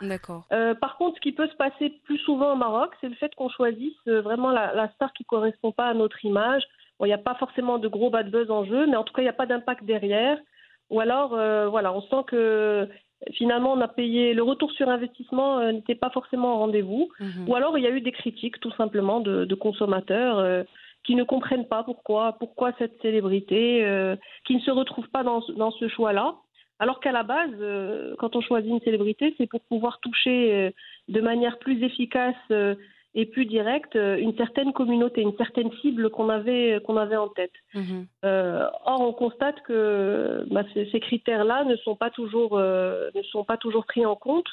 Euh, 0.52 0.74
par 0.74 0.96
contre, 0.96 1.16
ce 1.16 1.20
qui 1.20 1.32
peut 1.32 1.48
se 1.48 1.56
passer 1.56 1.90
plus 2.04 2.18
souvent 2.18 2.52
au 2.52 2.56
Maroc, 2.56 2.90
c'est 3.00 3.08
le 3.08 3.14
fait 3.14 3.34
qu'on 3.34 3.48
choisisse 3.48 3.94
euh, 4.08 4.20
vraiment 4.20 4.50
la, 4.50 4.74
la, 4.74 4.88
star 4.90 5.12
qui 5.12 5.24
correspond 5.24 5.72
pas 5.72 5.86
à 5.86 5.94
notre 5.94 6.24
image. 6.24 6.64
Bon, 6.98 7.06
il 7.06 7.08
n'y 7.08 7.14
a 7.14 7.18
pas 7.18 7.34
forcément 7.34 7.78
de 7.78 7.88
gros 7.88 8.10
bad 8.10 8.30
buzz 8.30 8.50
en 8.50 8.64
jeu, 8.64 8.86
mais 8.86 8.96
en 8.96 9.04
tout 9.04 9.12
cas, 9.12 9.22
il 9.22 9.26
n'y 9.26 9.30
a 9.30 9.34
pas 9.34 9.46
d'impact 9.46 9.84
derrière. 9.84 10.38
Ou 10.90 11.00
alors, 11.00 11.34
euh, 11.34 11.68
voilà, 11.68 11.92
on 11.92 12.02
sent 12.02 12.24
que 12.26 12.88
finalement 13.32 13.72
on 13.72 13.80
a 13.80 13.88
payé 13.88 14.34
le 14.34 14.42
retour 14.42 14.70
sur 14.72 14.88
investissement 14.88 15.58
euh, 15.58 15.72
n'était 15.72 15.94
pas 15.94 16.10
forcément 16.10 16.54
au 16.54 16.58
rendez-vous. 16.58 17.08
-hmm. 17.18 17.48
Ou 17.48 17.54
alors 17.56 17.78
il 17.78 17.84
y 17.84 17.86
a 17.86 17.90
eu 17.90 18.00
des 18.00 18.12
critiques 18.12 18.60
tout 18.60 18.72
simplement 18.72 19.20
de, 19.20 19.44
de 19.44 19.54
consommateurs 19.54 20.38
euh, 20.38 20.62
qui 21.04 21.14
ne 21.14 21.22
comprennent 21.22 21.68
pas 21.68 21.82
pourquoi, 21.84 22.36
pourquoi 22.38 22.72
cette 22.78 23.00
célébrité, 23.02 23.84
euh, 23.84 24.16
qui 24.46 24.56
ne 24.56 24.60
se 24.60 24.70
retrouvent 24.70 25.08
pas 25.10 25.22
dans, 25.22 25.42
dans 25.56 25.70
ce 25.70 25.88
choix-là. 25.88 26.34
Alors 26.78 27.00
qu'à 27.00 27.12
la 27.12 27.22
base, 27.22 27.54
euh, 27.60 28.14
quand 28.18 28.34
on 28.34 28.40
choisit 28.40 28.70
une 28.70 28.80
célébrité, 28.80 29.34
c'est 29.38 29.46
pour 29.46 29.60
pouvoir 29.60 30.00
toucher 30.00 30.52
euh, 30.52 30.70
de 31.08 31.20
manière 31.20 31.58
plus 31.58 31.82
efficace 31.82 32.34
et 33.16 33.26
plus 33.26 33.46
direct 33.46 33.94
une 33.94 34.36
certaine 34.36 34.72
communauté, 34.72 35.20
une 35.20 35.36
certaine 35.36 35.70
cible 35.80 36.10
qu'on 36.10 36.28
avait, 36.28 36.80
qu'on 36.84 36.96
avait 36.96 37.16
en 37.16 37.28
tête. 37.28 37.52
Mhm. 37.74 38.06
or, 38.24 39.00
on 39.00 39.12
constate 39.12 39.60
que 39.62 40.44
bah, 40.50 40.64
ces, 40.74 40.90
ces 40.90 40.98
critères-là 40.98 41.62
ne 41.64 41.76
sont 41.76 41.94
pas 41.94 42.10
toujours 42.10 42.58
ne 42.58 43.22
sont 43.30 43.44
pas 43.44 43.56
toujours 43.56 43.86
pris 43.86 44.04
en 44.04 44.16
compte 44.16 44.48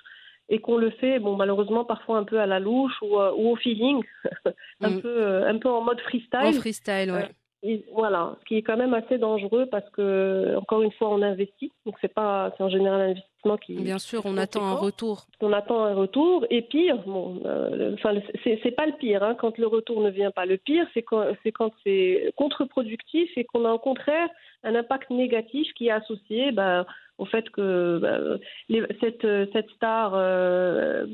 et 0.50 0.60
qu'on 0.60 0.78
le 0.78 0.90
fait, 0.92 1.20
bon, 1.20 1.36
malheureusement, 1.36 1.86
parfois 1.86 2.18
un 2.18 2.24
peu 2.24 2.40
à 2.40 2.46
la 2.46 2.60
louche 2.60 3.02
ou, 3.02 3.16
ou 3.18 3.52
au 3.52 3.56
feeling, 3.56 4.04
un, 4.82 4.90
Mm. 4.90 5.02
peu, 5.02 5.44
un 5.46 5.58
peu 5.58 5.70
en 5.70 5.82
mode 5.82 6.00
freestyle. 6.02 6.40
En 6.44 6.52
freestyle, 6.54 7.12
ouais. 7.12 7.30
Et 7.64 7.86
voilà, 7.94 8.36
ce 8.40 8.46
qui 8.46 8.56
est 8.58 8.64
quand 8.64 8.76
même 8.76 8.96
assez 8.96 9.20
dangereux 9.20 9.68
parce 9.68 9.88
que, 9.92 10.56
encore 10.58 10.82
une 10.82 10.92
fois, 10.94 11.10
on 11.12 11.22
investit. 11.22 11.72
Donc, 11.86 11.96
c'est 12.02 12.12
pas, 12.12 12.52
c'est 12.58 12.64
en 12.64 12.70
général 12.70 13.02
un 13.02 13.10
investissement 13.12 13.58
qui. 13.58 13.76
Bien 13.76 14.00
sûr, 14.00 14.24
on 14.26 14.36
attend 14.38 14.66
un 14.66 14.74
retour. 14.74 15.28
On 15.42 15.54
attend 15.54 15.84
un 15.86 15.94
retour. 15.94 16.44
Et 16.50 16.64
pire, 16.64 16.98
bon, 17.06 17.40
euh, 17.46 17.94
enfin, 17.94 18.16
c'est, 18.44 18.60
c'est 18.64 18.72
pas 18.72 18.88
le 18.88 18.94
pire, 18.94 19.22
hein, 19.22 19.36
quand 19.36 19.60
le 19.60 19.68
retour 19.68 20.02
ne 20.02 20.10
vient 20.10 20.32
pas. 20.32 20.48
Le 20.48 20.58
pire, 20.58 20.88
c'est 20.96 21.04
quand 21.04 21.24
c'est, 21.44 21.52
quand 21.52 21.72
c'est 21.84 22.34
contre-productif 22.36 23.30
et 23.38 23.44
qu'on 23.46 23.64
a 23.66 23.72
au 23.74 23.80
contraire 23.80 24.28
un 24.64 24.74
impact 24.74 25.12
négatif 25.12 25.72
qui 25.76 25.88
est 25.90 25.92
associé, 25.92 26.52
bah, 26.52 26.88
au 27.22 27.26
fait 27.34 27.48
que 27.52 28.00
bah, 28.04 28.18
les- 28.68 28.86
cette, 29.00 29.28
cette 29.54 29.70
star 29.78 30.14
euh, 30.16 31.06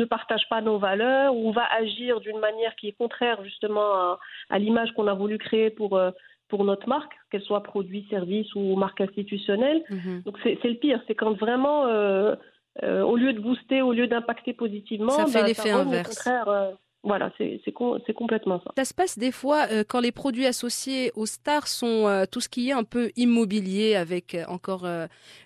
ne 0.00 0.04
partage 0.04 0.46
pas 0.50 0.60
nos 0.60 0.78
valeurs 0.78 1.34
ou 1.34 1.50
va 1.52 1.64
agir 1.82 2.20
d'une 2.20 2.38
manière 2.38 2.74
qui 2.76 2.88
est 2.88 2.96
contraire 3.04 3.38
justement 3.42 3.90
à, 3.94 4.18
à 4.50 4.58
l'image 4.58 4.92
qu'on 4.92 5.06
a 5.08 5.14
voulu 5.14 5.38
créer 5.38 5.70
pour, 5.70 5.96
euh, 5.96 6.10
pour 6.50 6.64
notre 6.64 6.88
marque, 6.88 7.14
qu'elle 7.30 7.42
soit 7.50 7.62
produit, 7.62 8.06
service 8.10 8.54
ou 8.54 8.76
marque 8.76 9.00
institutionnelle. 9.00 9.82
Mhm. 9.90 10.22
Donc 10.26 10.36
c'est 10.42 10.62
le 10.64 10.74
pire, 10.84 11.00
c'est 11.06 11.14
quand 11.14 11.32
vraiment, 11.32 11.86
euh, 11.86 12.36
au 12.82 13.16
lieu 13.16 13.32
de 13.32 13.40
booster, 13.40 13.80
au 13.80 13.92
lieu 13.92 14.06
d'impacter 14.06 14.52
positivement, 14.52 15.08
Ça 15.20 15.26
fait 15.26 15.40
bah, 15.40 15.46
l'effet 15.48 15.72
rogne, 15.72 15.86
au 15.86 15.90
inverse. 15.92 16.08
contraire, 16.10 16.48
voilà, 17.06 17.32
c'est 17.38 17.60
c'est 17.64 17.72
com- 17.72 17.98
c'est 18.06 18.12
complètement 18.12 18.60
ça. 18.62 18.72
Ça 18.76 18.84
se 18.84 18.92
passe 18.92 19.18
des 19.18 19.32
fois 19.32 19.66
euh, 19.70 19.84
quand 19.88 20.00
les 20.00 20.12
produits 20.12 20.44
associés 20.44 21.12
aux 21.14 21.24
stars 21.24 21.68
sont 21.68 22.06
euh, 22.06 22.24
tout 22.30 22.40
ce 22.40 22.48
qui 22.48 22.68
est 22.68 22.72
un 22.72 22.84
peu 22.84 23.10
immobilier 23.16 23.94
avec 23.94 24.34
euh, 24.34 24.44
encore 24.48 24.86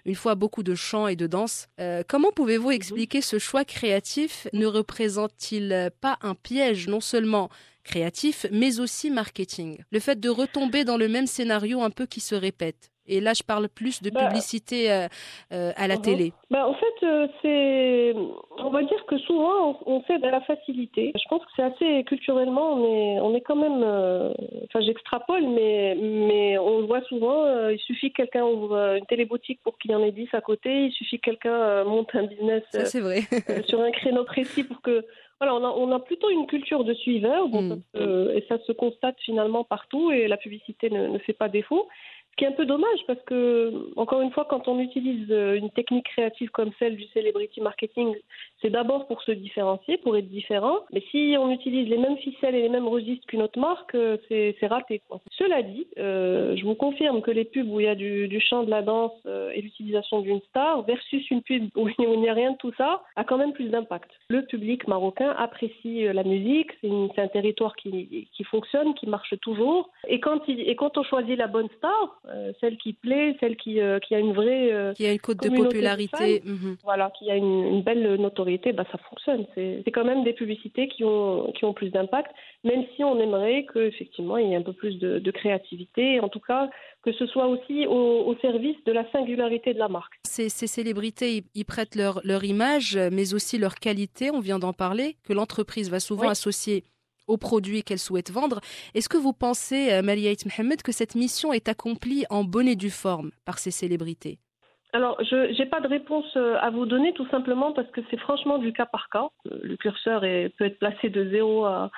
une 0.04 0.14
fois 0.14 0.34
beaucoup 0.34 0.62
de 0.62 0.74
chant 0.74 1.06
et 1.06 1.16
de 1.16 1.26
danse. 1.26 1.68
Comment 2.08 2.32
pouvez-vous 2.32 2.70
expliquer 2.70 3.20
ce 3.20 3.38
choix 3.38 3.64
créatif? 3.64 4.48
Ne 4.52 4.66
représente-t-il 4.66 5.90
pas 6.00 6.18
un 6.22 6.34
piège 6.34 6.88
non 6.88 7.00
seulement 7.00 7.48
créatif 7.84 8.46
mais 8.50 8.80
aussi 8.80 9.10
marketing? 9.10 9.78
Le 9.92 10.00
fait 10.00 10.18
de 10.18 10.28
retomber 10.28 10.84
dans 10.84 10.96
le 10.96 11.08
même 11.08 11.26
scénario 11.26 11.82
un 11.82 11.90
peu 11.90 12.06
qui 12.06 12.20
se 12.20 12.34
répète. 12.34 12.89
Et 13.10 13.20
là, 13.20 13.32
je 13.34 13.42
parle 13.42 13.68
plus 13.68 14.02
de 14.02 14.08
Bah, 14.10 14.26
publicité 14.26 14.90
euh, 14.92 15.08
euh, 15.52 15.72
à 15.76 15.86
la 15.88 15.96
Mhm. 15.96 16.02
télé. 16.02 16.32
Bah, 16.50 16.66
en 16.68 16.74
fait, 16.74 16.98
euh, 17.06 17.26
c'est, 17.42 18.14
on 18.58 18.70
va 18.70 18.82
dire 18.84 19.04
que 19.06 19.18
souvent 19.18 19.76
on, 19.86 19.94
on 19.96 20.02
cède 20.04 20.24
à 20.24 20.30
la 20.30 20.40
facilité. 20.42 21.12
Je 21.16 21.28
pense 21.28 21.42
que 21.44 21.50
c'est 21.56 21.62
assez 21.62 22.04
culturellement, 22.04 22.74
on 22.74 22.84
est, 22.84 23.20
on 23.20 23.34
est 23.34 23.40
quand 23.40 23.56
même, 23.56 23.82
enfin 23.82 24.80
j'extrapole, 24.80 25.42
mais, 25.48 25.96
mais 25.96 26.56
on 26.58 26.78
le 26.80 26.86
voit 26.86 27.02
souvent. 27.02 27.44
il 27.68 27.78
suffit 27.80 28.10
que 28.12 28.18
quelqu'un 28.22 28.44
ouvre 28.44 28.76
une 28.96 29.06
téléboutique 29.06 29.60
pour 29.64 29.76
qu'il 29.78 29.90
y 29.90 29.94
en 29.94 30.02
ait 30.04 30.12
10 30.12 30.28
à 30.32 30.40
côté. 30.40 30.86
Il 30.86 30.92
suffit 30.92 31.18
que 31.18 31.30
quelqu'un 31.30 31.84
monte 31.84 32.14
un 32.14 32.24
business 32.24 32.62
Ça, 32.70 32.84
c'est 32.84 33.00
vrai. 33.00 33.20
sur 33.68 33.80
un 33.80 33.90
créneau 33.90 34.24
précis 34.24 34.64
pour 34.64 34.80
que 34.82 35.04
voilà 35.40 35.54
on 35.54 35.64
a, 35.64 35.68
on 35.70 35.90
a 35.92 36.00
plutôt 36.00 36.28
une 36.30 36.46
culture 36.46 36.84
de 36.84 36.92
suiveur 36.94 37.48
Mm. 37.48 37.78
et 38.34 38.44
ça 38.48 38.58
se 38.66 38.72
constate 38.72 39.16
finalement 39.24 39.64
partout 39.64 40.12
et 40.12 40.28
la 40.28 40.36
publicité 40.36 40.90
ne, 40.90 41.06
ne 41.08 41.18
fait 41.18 41.32
pas 41.32 41.48
défaut 41.48 41.88
qui 42.40 42.46
est 42.46 42.48
un 42.48 42.52
peu 42.52 42.64
dommage 42.64 43.00
parce 43.06 43.20
que 43.26 43.70
encore 43.96 44.22
une 44.22 44.30
fois 44.30 44.46
quand 44.48 44.66
on 44.66 44.80
utilise 44.80 45.30
euh, 45.30 45.56
une 45.56 45.68
technique 45.70 46.06
créative 46.06 46.48
comme 46.48 46.70
celle 46.78 46.96
du 46.96 47.04
celebrity 47.12 47.60
marketing 47.60 48.14
c'est 48.62 48.70
d'abord 48.70 49.06
pour 49.08 49.20
se 49.22 49.32
différencier 49.32 49.98
pour 49.98 50.16
être 50.16 50.30
différent 50.30 50.78
mais 50.90 51.02
si 51.10 51.36
on 51.38 51.50
utilise 51.50 51.86
les 51.90 51.98
mêmes 51.98 52.16
ficelles 52.16 52.54
et 52.54 52.62
les 52.62 52.70
mêmes 52.70 52.88
registres 52.88 53.26
qu'une 53.26 53.42
autre 53.42 53.58
marque 53.58 53.94
euh, 53.94 54.16
c'est 54.30 54.66
raté 54.68 55.02
cela 55.32 55.60
dit 55.60 55.86
euh, 55.98 56.56
je 56.56 56.64
vous 56.64 56.74
confirme 56.74 57.20
que 57.20 57.30
les 57.30 57.44
pubs 57.44 57.68
où 57.68 57.78
il 57.78 57.84
y 57.84 57.88
a 57.88 57.94
du, 57.94 58.40
chant 58.40 58.62
de 58.62 58.70
la 58.70 58.80
danse 58.80 59.12
et 59.54 59.60
l'utilisation 59.60 60.20
d'une 60.22 60.40
star 60.48 60.80
versus 60.84 61.30
une 61.30 61.42
pub 61.42 61.68
où 61.76 61.90
il 61.98 62.20
n'y 62.20 62.30
a 62.30 62.32
rien 62.32 62.52
de 62.52 62.56
tout 62.56 62.72
ça 62.78 63.02
a 63.16 63.24
quand 63.24 63.36
même 63.36 63.52
plus 63.52 63.68
d'impact. 63.68 64.10
Le 64.28 64.46
public 64.46 64.88
marocain 64.88 65.34
apprécie 65.36 66.04
la 66.04 66.24
musique, 66.24 66.70
c'est 66.80 67.20
un 67.20 67.28
territoire 67.28 67.76
qui, 67.76 68.32
fonctionne, 68.50 68.94
qui 68.94 69.06
marche 69.06 69.34
toujours. 69.42 69.90
Et 70.08 70.20
quand, 70.20 70.48
et 70.48 70.74
quand 70.76 70.96
on 70.96 71.02
choisit 71.02 71.36
la 71.36 71.48
bonne 71.48 71.68
star, 71.76 72.20
euh, 72.32 72.52
celle 72.60 72.76
qui 72.78 72.92
plaît, 72.92 73.36
celle 73.40 73.56
qui, 73.56 73.80
euh, 73.80 73.98
qui 73.98 74.14
a 74.14 74.18
une 74.18 74.32
vraie, 74.32 74.72
euh, 74.72 74.92
Qui 74.94 75.06
a 75.06 75.12
une 75.12 75.18
cote 75.18 75.42
de 75.42 75.48
popularité. 75.48 76.42
Mhm. 76.44 76.76
voilà, 76.84 77.10
qui 77.18 77.30
a 77.30 77.36
une, 77.36 77.64
une 77.66 77.82
belle 77.82 78.14
notoriété, 78.16 78.72
bah 78.72 78.84
ça 78.92 78.98
fonctionne. 79.08 79.46
C'est 79.54 79.90
quand 79.92 80.04
même 80.04 80.24
des 80.24 80.32
publicités 80.32 80.88
qui 80.88 81.04
ont, 81.04 81.52
qui 81.56 81.64
ont 81.64 81.72
plus 81.74 81.90
d'impact, 81.90 82.30
même 82.64 82.84
si 82.94 83.04
on 83.04 83.18
aimerait 83.20 83.66
qu'effectivement 83.72 84.36
il 84.36 84.48
y 84.48 84.52
ait 84.52 84.56
un 84.56 84.62
peu 84.62 84.72
plus 84.72 84.98
de, 84.98 85.18
de 85.18 85.30
créativité, 85.30 86.20
en 86.20 86.28
tout 86.28 86.40
cas 86.40 86.70
que 87.02 87.12
ce 87.12 87.26
soit 87.26 87.46
aussi 87.46 87.86
au, 87.86 88.26
au 88.26 88.36
service 88.40 88.76
de 88.84 88.92
la 88.92 89.10
singularité 89.10 89.72
de 89.72 89.78
la 89.78 89.88
marque. 89.88 90.12
Ces, 90.26 90.48
ces 90.50 90.66
célébrités, 90.66 91.36
ils, 91.38 91.44
ils 91.54 91.64
prêtent 91.64 91.96
leur, 91.96 92.20
leur 92.24 92.44
image, 92.44 92.98
mais 93.10 93.32
aussi 93.32 93.56
leur 93.58 93.74
qualité, 93.76 94.30
on 94.30 94.40
vient 94.40 94.58
d'en 94.58 94.72
parler, 94.74 95.16
que 95.24 95.32
l'entreprise 95.32 95.90
va 95.90 95.98
souvent 95.98 96.24
Oui. 96.24 96.30
associer 96.30 96.84
aux 97.30 97.38
produits 97.38 97.82
qu'elle 97.82 97.98
souhaite 97.98 98.30
vendre. 98.30 98.60
Est-ce 98.94 99.08
que 99.08 99.16
vous 99.16 99.32
pensez, 99.32 99.92
euh, 99.92 100.02
Maliaït 100.02 100.44
Mohamed, 100.44 100.82
que 100.82 100.92
cette 100.92 101.14
mission 101.14 101.52
est 101.52 101.68
accomplie 101.68 102.24
en 102.28 102.44
bonne 102.44 102.68
et 102.68 102.76
due 102.76 102.90
forme 102.90 103.30
par 103.46 103.58
ces 103.58 103.70
célébrités? 103.70 104.38
Alors, 104.92 105.16
je 105.22 105.56
n'ai 105.56 105.66
pas 105.66 105.80
de 105.80 105.86
réponse 105.86 106.26
euh, 106.36 106.56
à 106.60 106.70
vous 106.70 106.84
donner, 106.84 107.12
tout 107.12 107.28
simplement 107.28 107.72
parce 107.72 107.88
que 107.92 108.00
c'est 108.10 108.18
franchement 108.18 108.58
du 108.58 108.72
cas 108.72 108.86
par 108.86 109.08
cas. 109.08 109.28
Euh, 109.46 109.60
Le 109.62 109.76
curseur 109.76 110.22
peut 110.22 110.64
être 110.64 110.80
placé 110.80 111.08
de 111.08 111.30
zéro 111.30 111.64
à, 111.64 111.90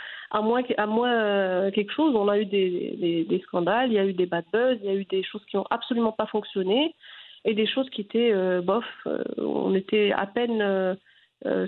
moins, 0.42 0.62
quelque 0.62 1.92
chose. 1.92 2.14
On 2.14 2.28
a 2.28 2.38
eu 2.38 2.44
des, 2.44 3.42
scandales, 3.44 3.90
il 3.90 3.94
y 3.94 3.98
a 3.98 4.04
eu 4.04 4.12
des 4.12 4.26
bad 4.26 4.44
buzz, 4.52 4.78
il 4.82 4.86
y 4.86 4.90
a 4.90 4.94
eu 4.94 5.06
des 5.06 5.22
choses 5.22 5.44
qui 5.46 5.56
n'ont 5.56 5.66
absolument 5.70 6.12
pas 6.12 6.26
fonctionné 6.26 6.94
et 7.46 7.54
des 7.54 7.66
choses 7.66 7.88
qui 7.88 8.02
étaient 8.02 8.34
bof. 8.60 8.84
On 9.38 9.74
était 9.74 10.12
à 10.12 10.26
peine 10.26 10.96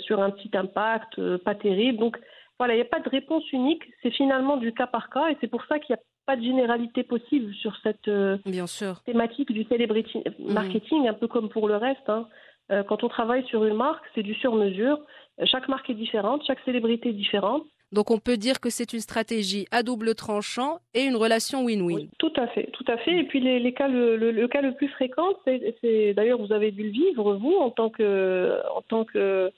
sur 0.01 0.21
un 0.23 0.31
petit 0.31 0.51
impact, 0.55 1.39
pas 1.39 1.55
terrible. 1.55 1.99
Donc, 1.99 2.19
voilà, 2.59 2.75
il 2.75 2.77
n'y 2.77 2.83
a 2.83 2.87
pas 2.87 3.01
de 3.01 3.09
réponse 3.09 3.51
unique. 3.53 3.83
C'est 4.03 4.11
finalement 4.11 4.57
du 4.57 4.73
cas 4.73 4.87
par 4.87 5.11
cas 5.11 5.29
et 5.31 5.37
c'est 5.41 5.49
pour 5.51 5.65
ça 5.67 5.79
qu'il 5.79 5.95
n'y 5.95 6.01
a 6.01 6.03
pas 6.27 6.37
de 6.37 6.43
généralité 6.43 7.03
possible 7.03 7.53
sur 7.55 7.77
cette. 7.83 8.09
euh, 8.09 8.39
Bien 8.47 8.67
sûr. 8.67 9.03
thématique 9.05 9.53
du 9.53 9.65
celebrity 9.65 10.23
marketing, 10.39 11.09
un 11.09 11.15
peu 11.15 11.29
comme 11.29 11.49
pour 11.49 11.69
le 11.69 11.77
reste. 11.77 12.09
hein. 12.09 12.29
Euh, 12.71 12.83
quand 12.83 13.05
on 13.05 13.09
travaille 13.09 13.45
sur 13.47 13.65
une 13.65 13.75
marque, 13.75 14.05
c'est 14.15 14.23
du 14.23 14.35
sur-mesure. 14.35 14.99
Chaque 15.45 15.69
marque 15.69 15.91
est 15.91 15.95
différente, 15.95 16.43
chaque 16.47 16.61
célébrité 16.65 17.11
est 17.11 17.13
différente. 17.13 17.65
Donc 17.93 18.11
on 18.11 18.19
peut 18.19 18.37
dire 18.37 18.59
que 18.61 18.71
c'est 18.71 18.93
une 18.93 19.01
stratégie 19.01 19.67
à 19.71 19.83
double 19.83 20.15
tranchant 20.15 20.79
et 20.95 21.03
une 21.05 21.15
relation 21.15 21.63
win-win. 21.65 21.95
Oui, 21.95 22.11
tout 22.19 22.33
à 22.37 22.47
fait, 22.49 22.69
tout 22.73 22.85
à 22.89 22.97
fait. 22.97 23.19
Et 23.19 23.25
puis 23.25 23.39
les, 23.41 23.61
les 23.61 23.73
cas, 23.75 23.87
le, 23.87 24.17
le- 24.17 24.33
le 24.33 24.49
cas 24.49 24.63
le 24.63 24.75
plus 24.75 24.89
fréquent, 24.89 25.29
c'est, 25.45 26.15
d'ailleurs 26.15 26.41
vous 26.41 26.53
avez 26.53 26.71
dû 26.73 26.85
le 26.85 26.89
vivre 26.91 27.35
vous 27.35 27.55
en 27.61 27.71
tant 27.71 27.91
que, 27.91 28.59
en 28.75 28.83
tant 28.83 29.05
que 29.05 29.53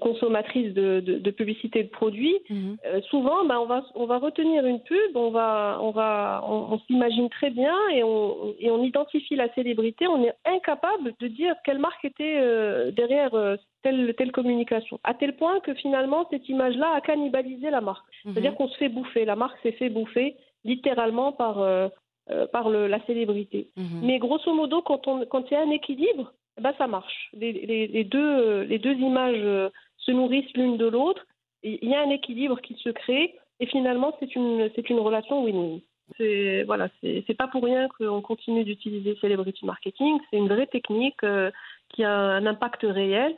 consommatrice 0.00 0.74
de, 0.74 1.00
de, 1.00 1.18
de 1.18 1.30
publicité 1.30 1.82
de 1.84 1.88
produits. 1.88 2.36
Mhm. 2.50 2.76
Euh, 2.86 3.00
souvent, 3.10 3.44
ben, 3.44 3.58
on, 3.58 3.66
va, 3.66 3.84
on 3.94 4.06
va 4.06 4.18
retenir 4.18 4.66
une 4.66 4.80
pub, 4.80 5.16
on, 5.16 5.30
va, 5.30 5.78
on, 5.80 5.90
va, 5.90 6.42
on, 6.48 6.74
on 6.74 6.78
s'imagine 6.80 7.28
très 7.28 7.50
bien 7.50 7.76
et 7.94 8.02
on, 8.02 8.54
et 8.58 8.70
on 8.70 8.82
identifie 8.82 9.36
la 9.36 9.52
célébrité. 9.54 10.06
On 10.08 10.22
est 10.24 10.34
incapable 10.44 11.14
de 11.20 11.28
dire 11.28 11.54
quelle 11.64 11.78
marque 11.78 12.04
était 12.04 12.38
euh, 12.40 12.90
derrière 12.90 13.34
euh, 13.34 13.56
telle, 13.82 14.14
telle 14.18 14.32
communication. 14.32 14.98
À 15.04 15.14
tel 15.14 15.36
point 15.36 15.60
que 15.60 15.74
finalement, 15.74 16.26
cette 16.30 16.48
image-là 16.48 16.94
a 16.96 17.00
cannibalisé 17.00 17.70
la 17.70 17.80
marque. 17.80 18.06
C'est-à-dire 18.24 18.50
Mhm. 18.52 18.56
qu'on 18.56 18.68
se 18.68 18.76
fait 18.78 18.88
bouffer. 18.88 19.24
La 19.24 19.36
marque 19.36 19.58
s'est 19.62 19.72
fait 19.72 19.90
bouffer 19.90 20.34
littéralement 20.64 21.30
par, 21.32 21.60
euh, 21.60 21.88
euh, 22.30 22.46
par 22.48 22.68
le- 22.68 22.88
la 22.88 22.98
célébrité. 23.06 23.68
Mhm. 23.76 24.00
Mais 24.02 24.18
grosso 24.18 24.52
modo, 24.52 24.82
quand 24.82 25.06
il 25.06 25.52
y 25.52 25.56
a 25.56 25.60
un 25.62 25.70
équilibre, 25.70 26.32
ben 26.60 26.72
ça 26.78 26.86
marche. 26.86 27.30
Les, 27.32 27.52
les- 27.52 28.04
deux 28.04 28.62
les 28.62 28.78
deux 28.78 28.94
images 28.94 29.36
euh, 29.42 29.70
se 29.98 30.12
nourrissent 30.12 30.52
l'une 30.54 30.76
de 30.76 30.86
l'autre. 30.86 31.24
Il 31.62 31.88
y 31.88 31.94
a 31.94 32.02
un 32.02 32.10
équilibre 32.10 32.60
qui 32.60 32.74
se 32.74 32.90
crée 32.90 33.34
et 33.60 33.66
finalement 33.66 34.14
c'est 34.20 34.34
une 34.36 34.70
c'est 34.74 34.88
une 34.90 35.00
relation 35.00 35.44
win-win. 35.44 35.80
C'est 36.16 36.62
voilà, 36.64 36.88
c'est 37.00 37.24
c'est 37.26 37.34
pas 37.36 37.48
pour 37.48 37.64
rien 37.64 37.88
qu'on 37.88 38.22
continue 38.22 38.64
d'utiliser 38.64 39.16
celebrity 39.20 39.66
marketing. 39.66 40.18
C'est 40.30 40.38
une 40.38 40.48
vraie 40.48 40.66
technique 40.66 41.22
euh, 41.24 41.50
qui 41.90 42.04
a 42.04 42.12
un 42.14 42.46
impact 42.46 42.82
réel. 42.82 43.34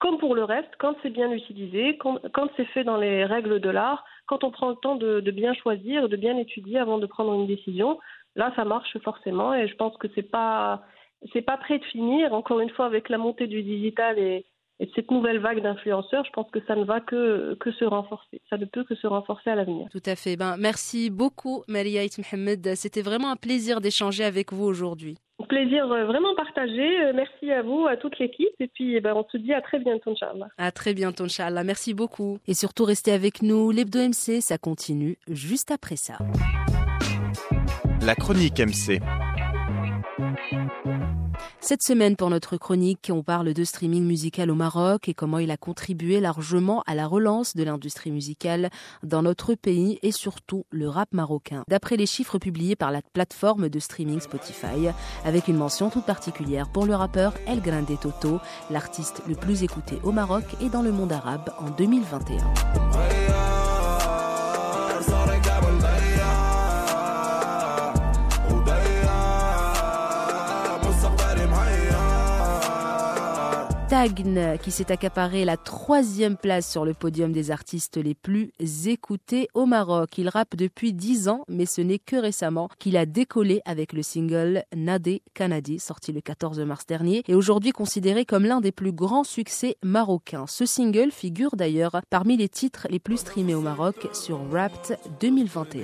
Comme 0.00 0.18
pour 0.18 0.34
le 0.34 0.44
reste, 0.44 0.70
quand 0.78 0.94
c'est 1.02 1.10
bien 1.10 1.30
utilisé, 1.30 1.96
quand, 1.96 2.18
quand 2.32 2.48
c'est 2.56 2.66
fait 2.66 2.84
dans 2.84 2.96
les 2.98 3.24
règles 3.24 3.58
de 3.60 3.70
l'art, 3.70 4.04
quand 4.26 4.42
on 4.44 4.50
prend 4.50 4.68
le 4.68 4.76
temps 4.76 4.96
de, 4.96 5.20
de 5.20 5.30
bien 5.30 5.54
choisir, 5.54 6.08
de 6.08 6.16
bien 6.16 6.36
étudier 6.36 6.78
avant 6.78 6.98
de 6.98 7.06
prendre 7.06 7.32
une 7.32 7.46
décision, 7.46 7.98
là 8.36 8.52
ça 8.56 8.64
marche 8.64 8.98
forcément 8.98 9.54
et 9.54 9.66
je 9.68 9.76
pense 9.76 9.96
que 9.96 10.08
c'est 10.14 10.28
pas 10.30 10.82
c'est 11.32 11.42
pas 11.42 11.56
prêt 11.56 11.78
de 11.78 11.84
finir 11.84 12.32
encore 12.32 12.60
une 12.60 12.70
fois 12.70 12.86
avec 12.86 13.08
la 13.08 13.18
montée 13.18 13.46
du 13.46 13.62
digital 13.62 14.18
et, 14.18 14.44
Et 14.80 14.90
cette 14.94 15.10
nouvelle 15.10 15.38
vague 15.38 15.62
d'influenceurs, 15.62 16.24
je 16.24 16.30
pense 16.32 16.50
que 16.50 16.58
ça 16.66 16.74
ne 16.74 16.84
va 16.84 17.00
que, 17.00 17.54
que 17.60 17.70
se 17.72 17.84
renforcer. 17.84 18.40
Ça 18.50 18.56
ne 18.58 18.64
peut 18.64 18.82
que 18.84 18.96
se 18.96 19.06
renforcer 19.06 19.50
à 19.50 19.54
l'avenir. 19.54 19.88
Tout 19.92 20.02
à 20.04 20.16
fait. 20.16 20.36
Ben, 20.36 20.56
merci 20.58 21.10
beaucoup, 21.10 21.62
Maria 21.68 22.02
Mohamed. 22.18 22.74
C'était 22.74 23.02
vraiment 23.02 23.30
un 23.30 23.36
plaisir 23.36 23.80
d'échanger 23.80 24.24
avec 24.24 24.52
vous 24.52 24.64
aujourd'hui. 24.64 25.16
Plaisir 25.48 25.90
euh, 25.92 26.06
vraiment 26.06 26.34
partagé. 26.34 27.00
Euh, 27.02 27.12
merci 27.14 27.52
à 27.52 27.62
vous, 27.62 27.86
à 27.86 27.96
toute 27.96 28.18
l'équipe. 28.18 28.48
Et 28.58 28.66
puis, 28.66 28.96
eh 28.96 29.00
ben, 29.00 29.14
on 29.14 29.24
se 29.30 29.36
dit 29.36 29.52
à 29.52 29.60
très 29.60 29.78
bientôt, 29.78 30.10
Inch'Allah. 30.10 30.48
À 30.58 30.72
très 30.72 30.94
bientôt, 30.94 31.24
Inch'Allah. 31.24 31.62
Merci 31.62 31.94
beaucoup. 31.94 32.38
Et 32.48 32.54
surtout, 32.54 32.84
restez 32.84 33.12
avec 33.12 33.42
nous. 33.42 33.70
L'Hebdo 33.70 34.00
MC, 34.00 34.40
ça 34.40 34.58
continue 34.58 35.18
juste 35.28 35.70
après 35.70 35.96
ça. 35.96 36.18
La 38.04 38.14
chronique 38.14 38.58
MC. 38.58 39.00
Cette 41.66 41.82
semaine, 41.82 42.14
pour 42.14 42.28
notre 42.28 42.58
chronique, 42.58 43.10
on 43.10 43.22
parle 43.22 43.54
de 43.54 43.64
streaming 43.64 44.04
musical 44.04 44.50
au 44.50 44.54
Maroc 44.54 45.08
et 45.08 45.14
comment 45.14 45.38
il 45.38 45.50
a 45.50 45.56
contribué 45.56 46.20
largement 46.20 46.82
à 46.86 46.94
la 46.94 47.06
relance 47.06 47.56
de 47.56 47.62
l'industrie 47.62 48.10
musicale 48.10 48.68
dans 49.02 49.22
notre 49.22 49.54
pays 49.54 49.98
et 50.02 50.12
surtout 50.12 50.66
le 50.68 50.90
rap 50.90 51.08
marocain. 51.12 51.64
D'après 51.68 51.96
les 51.96 52.04
chiffres 52.04 52.36
publiés 52.36 52.76
par 52.76 52.90
la 52.90 53.00
plateforme 53.14 53.70
de 53.70 53.78
streaming 53.78 54.20
Spotify, 54.20 54.90
avec 55.24 55.48
une 55.48 55.56
mention 55.56 55.88
toute 55.88 56.04
particulière 56.04 56.68
pour 56.70 56.84
le 56.84 56.94
rappeur 56.94 57.32
El 57.46 57.62
Grande 57.62 57.98
Toto, 57.98 58.40
l'artiste 58.70 59.22
le 59.26 59.34
plus 59.34 59.62
écouté 59.62 59.98
au 60.02 60.12
Maroc 60.12 60.44
et 60.60 60.68
dans 60.68 60.82
le 60.82 60.92
monde 60.92 61.12
arabe 61.12 61.50
en 61.58 61.70
2021. 61.70 62.93
Tagn 73.94 74.58
qui 74.60 74.72
s'est 74.72 74.90
accaparé 74.90 75.44
la 75.44 75.56
troisième 75.56 76.36
place 76.36 76.68
sur 76.68 76.84
le 76.84 76.94
podium 76.94 77.30
des 77.30 77.52
artistes 77.52 77.96
les 77.96 78.16
plus 78.16 78.50
écoutés 78.86 79.46
au 79.54 79.66
Maroc. 79.66 80.18
Il 80.18 80.28
rappe 80.28 80.56
depuis 80.56 80.92
dix 80.92 81.28
ans, 81.28 81.44
mais 81.46 81.64
ce 81.64 81.80
n'est 81.80 82.00
que 82.00 82.16
récemment 82.16 82.68
qu'il 82.80 82.96
a 82.96 83.06
décollé 83.06 83.62
avec 83.64 83.92
le 83.92 84.02
single 84.02 84.64
Nadé 84.74 85.22
Kanadi, 85.32 85.78
sorti 85.78 86.10
le 86.10 86.20
14 86.20 86.58
mars 86.62 86.86
dernier, 86.86 87.22
et 87.28 87.36
aujourd'hui 87.36 87.70
considéré 87.70 88.24
comme 88.24 88.46
l'un 88.46 88.60
des 88.60 88.72
plus 88.72 88.90
grands 88.90 89.22
succès 89.22 89.76
marocains. 89.84 90.46
Ce 90.48 90.66
single 90.66 91.12
figure 91.12 91.54
d'ailleurs 91.54 92.00
parmi 92.10 92.36
les 92.36 92.48
titres 92.48 92.88
les 92.90 92.98
plus 92.98 93.18
streamés 93.18 93.54
au 93.54 93.60
Maroc 93.60 94.08
sur 94.12 94.42
Wrapped 94.50 94.98
2021. 95.20 95.82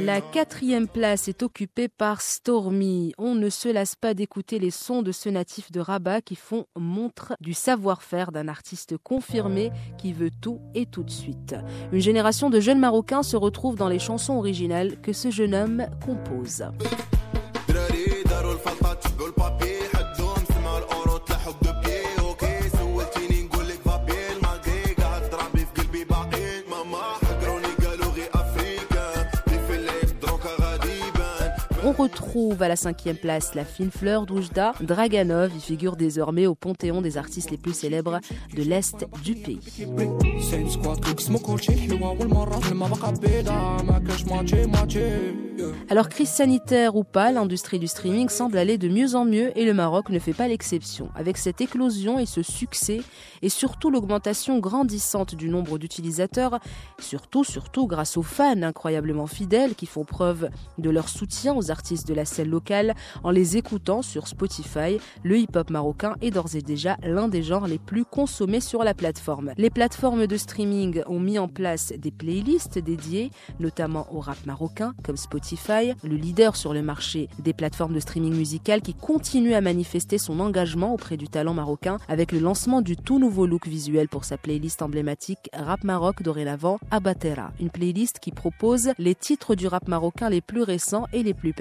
La 0.00 0.20
quatrième 0.20 0.88
place 0.88 1.28
est 1.28 1.42
occupée 1.42 1.88
par 1.88 2.20
Stormy. 2.20 3.12
On 3.18 3.34
ne 3.34 3.48
se 3.50 3.68
lasse 3.68 3.94
pas 3.94 4.14
d'écouter 4.14 4.58
les 4.58 4.70
sons 4.70 5.02
de 5.02 5.12
ce 5.12 5.28
natif 5.28 5.70
de 5.70 5.80
Rabat 5.80 6.20
qui 6.22 6.36
font 6.36 6.66
montre 6.76 7.34
du 7.40 7.54
savoir-faire 7.54 8.32
d'un 8.32 8.48
artiste 8.48 8.96
confirmé 8.96 9.70
qui 9.98 10.12
veut 10.12 10.30
tout 10.40 10.60
et 10.74 10.86
tout 10.86 11.02
de 11.02 11.10
suite. 11.10 11.54
Une 11.92 12.00
génération 12.00 12.50
de 12.50 12.60
jeunes 12.60 12.80
Marocains 12.80 13.22
se 13.22 13.36
retrouve 13.36 13.76
dans 13.76 13.88
les 13.88 13.98
chansons 13.98 14.34
originales 14.34 15.00
que 15.00 15.12
ce 15.12 15.30
jeune 15.30 15.54
homme 15.54 15.86
compose. 16.04 16.64
On 31.86 31.92
retrouve 31.92 32.60
à 32.62 32.68
la 32.68 32.74
cinquième 32.74 33.16
place 33.16 33.54
la 33.54 33.64
fine 33.64 33.92
fleur 33.92 34.26
d'Oujda. 34.26 34.72
Draganov 34.80 35.54
y 35.56 35.60
figure 35.60 35.94
désormais 35.94 36.48
au 36.48 36.56
panthéon 36.56 37.00
des 37.00 37.16
artistes 37.16 37.52
les 37.52 37.56
plus 37.58 37.74
célèbres 37.74 38.18
de 38.56 38.62
l'Est 38.64 39.06
du 39.22 39.36
pays. 39.36 39.60
Alors 45.88 46.08
crise 46.08 46.28
sanitaire 46.28 46.96
ou 46.96 47.04
pas, 47.04 47.30
l'industrie 47.30 47.78
du 47.78 47.86
streaming 47.86 48.28
semble 48.28 48.58
aller 48.58 48.78
de 48.78 48.88
mieux 48.88 49.14
en 49.14 49.24
mieux 49.24 49.56
et 49.56 49.64
le 49.64 49.72
Maroc 49.72 50.08
ne 50.08 50.18
fait 50.18 50.32
pas 50.32 50.48
l'exception. 50.48 51.10
Avec 51.14 51.38
cette 51.38 51.60
éclosion 51.60 52.18
et 52.18 52.26
ce 52.26 52.42
succès 52.42 53.00
et 53.42 53.48
surtout 53.48 53.90
l'augmentation 53.92 54.58
grandissante 54.58 55.36
du 55.36 55.48
nombre 55.48 55.78
d'utilisateurs, 55.78 56.58
surtout 56.98 57.44
surtout 57.44 57.86
grâce 57.86 58.16
aux 58.16 58.22
fans 58.22 58.60
incroyablement 58.62 59.28
fidèles 59.28 59.76
qui 59.76 59.86
font 59.86 60.04
preuve 60.04 60.50
de 60.78 60.90
leur 60.90 61.08
soutien 61.08 61.54
aux 61.54 61.70
artistes 61.70 61.75
de 61.76 62.14
la 62.14 62.24
scène 62.24 62.50
locale 62.50 62.94
en 63.22 63.30
les 63.30 63.56
écoutant 63.56 64.02
sur 64.02 64.28
Spotify, 64.28 64.98
le 65.22 65.38
hip-hop 65.38 65.70
marocain 65.70 66.14
est 66.20 66.30
d'ores 66.30 66.54
et 66.54 66.62
déjà 66.62 66.96
l'un 67.02 67.28
des 67.28 67.42
genres 67.42 67.66
les 67.66 67.78
plus 67.78 68.04
consommés 68.04 68.60
sur 68.60 68.82
la 68.82 68.94
plateforme. 68.94 69.52
Les 69.56 69.70
plateformes 69.70 70.26
de 70.26 70.36
streaming 70.36 71.02
ont 71.06 71.20
mis 71.20 71.38
en 71.38 71.48
place 71.48 71.92
des 71.96 72.10
playlists 72.10 72.78
dédiées, 72.78 73.30
notamment 73.60 74.06
au 74.12 74.20
rap 74.20 74.38
marocain 74.46 74.94
comme 75.04 75.16
Spotify 75.16 75.92
le 76.02 76.16
leader 76.16 76.56
sur 76.56 76.72
le 76.72 76.82
marché 76.82 77.28
des 77.38 77.52
plateformes 77.52 77.94
de 77.94 78.00
streaming 78.00 78.34
musical 78.34 78.80
qui 78.80 78.94
continue 78.94 79.54
à 79.54 79.60
manifester 79.60 80.18
son 80.18 80.40
engagement 80.40 80.94
auprès 80.94 81.16
du 81.16 81.28
talent 81.28 81.54
marocain 81.54 81.98
avec 82.08 82.32
le 82.32 82.38
lancement 82.38 82.80
du 82.80 82.96
tout 82.96 83.18
nouveau 83.18 83.46
look 83.46 83.66
visuel 83.66 84.08
pour 84.08 84.24
sa 84.24 84.38
playlist 84.38 84.82
emblématique 84.82 85.50
Rap 85.52 85.84
Maroc 85.84 86.22
dorénavant 86.22 86.78
Abatera, 86.90 87.52
une 87.60 87.70
playlist 87.70 88.18
qui 88.18 88.32
propose 88.32 88.90
les 88.98 89.14
titres 89.14 89.54
du 89.54 89.66
rap 89.66 89.88
marocain 89.88 90.30
les 90.30 90.40
plus 90.40 90.62
récents 90.62 91.06
et 91.12 91.22
les 91.22 91.34
plus 91.34 91.52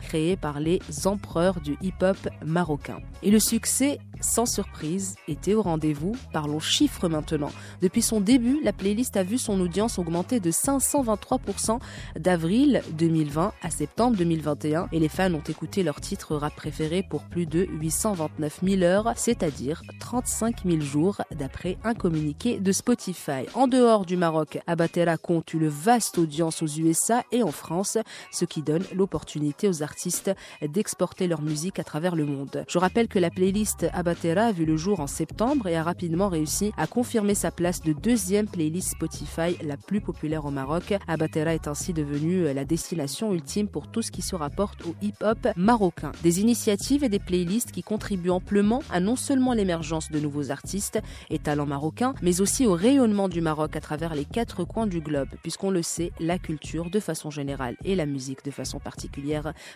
créés 0.00 0.36
par 0.36 0.60
les 0.60 0.80
empereurs 1.04 1.60
du 1.60 1.76
hip-hop 1.82 2.16
marocain. 2.44 2.98
Et 3.22 3.30
le 3.30 3.38
succès 3.38 3.98
sans 4.20 4.46
surprise, 4.46 5.16
était 5.26 5.54
au 5.54 5.62
rendez-vous. 5.62 6.16
Parlons 6.32 6.60
chiffres 6.60 7.08
maintenant. 7.08 7.50
Depuis 7.82 8.02
son 8.02 8.20
début, 8.20 8.60
la 8.62 8.72
playlist 8.72 9.16
a 9.16 9.22
vu 9.22 9.38
son 9.38 9.60
audience 9.60 9.98
augmenter 9.98 10.40
de 10.40 10.50
523% 10.50 11.78
d'avril 12.18 12.82
2020 12.92 13.52
à 13.62 13.70
septembre 13.70 14.16
2021 14.16 14.88
et 14.92 14.98
les 14.98 15.08
fans 15.08 15.32
ont 15.34 15.42
écouté 15.48 15.82
leur 15.82 16.00
titre 16.00 16.36
rap 16.36 16.54
préféré 16.54 17.02
pour 17.08 17.22
plus 17.24 17.46
de 17.46 17.66
829 17.80 18.60
000 18.62 18.82
heures, 18.82 19.12
c'est-à-dire 19.16 19.82
35 20.00 20.64
000 20.64 20.80
jours 20.80 21.22
d'après 21.36 21.78
un 21.84 21.94
communiqué 21.94 22.58
de 22.58 22.72
Spotify. 22.72 23.46
En 23.54 23.68
dehors 23.68 24.04
du 24.04 24.16
Maroc, 24.16 24.58
Abatera 24.66 25.16
compte 25.16 25.54
une 25.54 25.68
vaste 25.68 26.18
audience 26.18 26.62
aux 26.62 26.66
USA 26.66 27.22
et 27.32 27.42
en 27.42 27.52
France, 27.52 27.98
ce 28.32 28.44
qui 28.44 28.62
donne 28.62 28.84
l'opportunité 28.94 29.37
aux 29.64 29.82
artistes 29.82 30.30
d'exporter 30.62 31.26
leur 31.26 31.42
musique 31.42 31.78
à 31.78 31.84
travers 31.84 32.16
le 32.16 32.26
monde. 32.26 32.64
Je 32.68 32.78
rappelle 32.78 33.08
que 33.08 33.18
la 33.18 33.30
playlist 33.30 33.86
Abatera 33.92 34.46
a 34.46 34.52
vu 34.52 34.64
le 34.64 34.76
jour 34.76 35.00
en 35.00 35.06
septembre 35.06 35.68
et 35.68 35.76
a 35.76 35.82
rapidement 35.82 36.28
réussi 36.28 36.72
à 36.76 36.86
confirmer 36.86 37.34
sa 37.34 37.50
place 37.50 37.80
de 37.82 37.92
deuxième 37.92 38.48
playlist 38.48 38.90
Spotify 38.90 39.56
la 39.62 39.76
plus 39.76 40.00
populaire 40.00 40.44
au 40.44 40.50
Maroc. 40.50 40.94
Abatera 41.06 41.54
est 41.54 41.68
ainsi 41.68 41.92
devenue 41.92 42.52
la 42.52 42.64
destination 42.64 43.32
ultime 43.32 43.68
pour 43.68 43.90
tout 43.90 44.02
ce 44.02 44.10
qui 44.10 44.22
se 44.22 44.34
rapporte 44.34 44.84
au 44.86 44.94
hip-hop 45.02 45.48
marocain. 45.56 46.12
Des 46.22 46.40
initiatives 46.40 47.04
et 47.04 47.08
des 47.08 47.18
playlists 47.18 47.72
qui 47.72 47.82
contribuent 47.82 48.30
amplement 48.30 48.82
à 48.90 49.00
non 49.00 49.16
seulement 49.16 49.54
l'émergence 49.54 50.10
de 50.10 50.20
nouveaux 50.20 50.50
artistes 50.50 51.00
et 51.30 51.38
talents 51.38 51.66
marocains, 51.66 52.14
mais 52.22 52.40
aussi 52.40 52.66
au 52.66 52.74
rayonnement 52.74 53.28
du 53.28 53.40
Maroc 53.40 53.76
à 53.76 53.80
travers 53.80 54.14
les 54.14 54.24
quatre 54.24 54.64
coins 54.64 54.86
du 54.86 55.00
globe, 55.00 55.28
puisqu'on 55.42 55.70
le 55.70 55.82
sait, 55.82 56.12
la 56.20 56.38
culture 56.38 56.90
de 56.90 57.00
façon 57.00 57.30
générale 57.30 57.76
et 57.84 57.94
la 57.94 58.06
musique 58.06 58.44
de 58.44 58.50
façon 58.50 58.78
particulière 58.78 59.27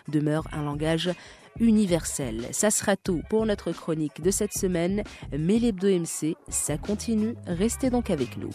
demeure 0.07 0.47
un 0.53 0.63
langage 0.63 1.11
universel. 1.59 2.47
Ça 2.51 2.71
sera 2.71 2.95
tout 2.95 3.21
pour 3.29 3.45
notre 3.45 3.71
chronique 3.71 4.21
de 4.21 4.31
cette 4.31 4.53
semaine, 4.53 5.03
mais 5.37 5.59
l'hebdo 5.59 5.87
MC, 5.87 6.35
ça 6.49 6.77
continue, 6.77 7.35
restez 7.45 7.89
donc 7.89 8.09
avec 8.09 8.37
nous. 8.37 8.49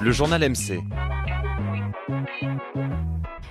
Le 0.00 0.10
journal 0.10 0.48
MC. 0.48 0.80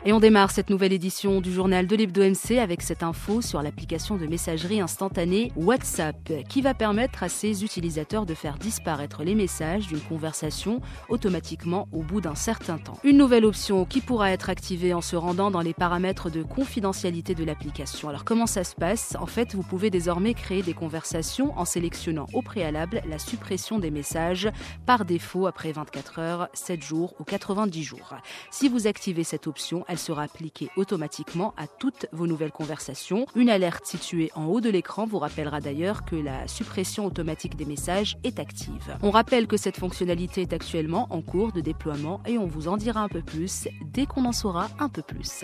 Et 0.07 0.13
on 0.13 0.19
démarre 0.19 0.51
cette 0.51 0.69
nouvelle 0.69 0.93
édition 0.93 1.41
du 1.41 1.51
journal 1.51 1.87
de 1.87 1.95
l'Hebdo 1.95 2.21
MC 2.21 2.59
avec 2.59 2.83
cette 2.83 3.01
info 3.01 3.41
sur 3.41 3.63
l'application 3.63 4.17
de 4.17 4.27
messagerie 4.27 4.79
instantanée 4.79 5.51
WhatsApp 5.55 6.31
qui 6.47 6.61
va 6.61 6.75
permettre 6.75 7.23
à 7.23 7.29
ses 7.29 7.63
utilisateurs 7.63 8.27
de 8.27 8.35
faire 8.35 8.59
disparaître 8.59 9.23
les 9.23 9.33
messages 9.33 9.87
d'une 9.87 9.99
conversation 9.99 10.79
automatiquement 11.09 11.87
au 11.91 12.03
bout 12.03 12.21
d'un 12.21 12.35
certain 12.35 12.77
temps. 12.77 12.99
Une 13.03 13.17
nouvelle 13.17 13.45
option 13.45 13.83
qui 13.85 13.99
pourra 13.99 14.29
être 14.29 14.51
activée 14.51 14.93
en 14.93 15.01
se 15.01 15.15
rendant 15.15 15.49
dans 15.49 15.61
les 15.61 15.73
paramètres 15.73 16.29
de 16.29 16.43
confidentialité 16.43 17.33
de 17.33 17.43
l'application. 17.43 18.07
Alors 18.07 18.25
comment 18.25 18.45
ça 18.45 18.63
se 18.63 18.75
passe? 18.75 19.17
En 19.19 19.25
fait, 19.25 19.55
vous 19.55 19.63
pouvez 19.63 19.89
désormais 19.89 20.35
créer 20.35 20.61
des 20.61 20.75
conversations 20.75 21.57
en 21.57 21.65
sélectionnant 21.65 22.27
au 22.33 22.43
préalable 22.43 23.01
la 23.09 23.17
suppression 23.17 23.79
des 23.79 23.89
messages 23.89 24.51
par 24.85 25.03
défaut 25.03 25.47
après 25.47 25.71
24 25.71 26.19
heures, 26.19 26.47
7 26.53 26.83
jours 26.83 27.15
ou 27.19 27.23
90 27.23 27.81
jours. 27.81 28.13
Si 28.51 28.69
vous 28.69 28.85
activez 28.85 29.23
cette 29.23 29.47
option, 29.47 29.83
sera 29.97 30.23
appliquée 30.23 30.69
automatiquement 30.75 31.53
à 31.57 31.67
toutes 31.67 32.07
vos 32.11 32.27
nouvelles 32.27 32.51
conversations. 32.51 33.25
Une 33.35 33.49
alerte 33.49 33.85
située 33.85 34.31
en 34.35 34.45
haut 34.45 34.61
de 34.61 34.69
l'écran 34.69 35.05
vous 35.05 35.19
rappellera 35.19 35.61
d'ailleurs 35.61 36.05
que 36.05 36.15
la 36.15 36.47
suppression 36.47 37.05
automatique 37.05 37.55
des 37.55 37.65
messages 37.65 38.17
est 38.23 38.39
active. 38.39 38.97
On 39.01 39.11
rappelle 39.11 39.47
que 39.47 39.57
cette 39.57 39.77
fonctionnalité 39.77 40.41
est 40.41 40.53
actuellement 40.53 41.07
en 41.09 41.21
cours 41.21 41.51
de 41.51 41.61
déploiement 41.61 42.21
et 42.25 42.37
on 42.37 42.45
vous 42.45 42.67
en 42.67 42.77
dira 42.77 43.01
un 43.01 43.09
peu 43.09 43.21
plus 43.21 43.67
dès 43.85 44.05
qu'on 44.05 44.25
en 44.25 44.31
saura 44.31 44.69
un 44.79 44.89
peu 44.89 45.01
plus. 45.01 45.43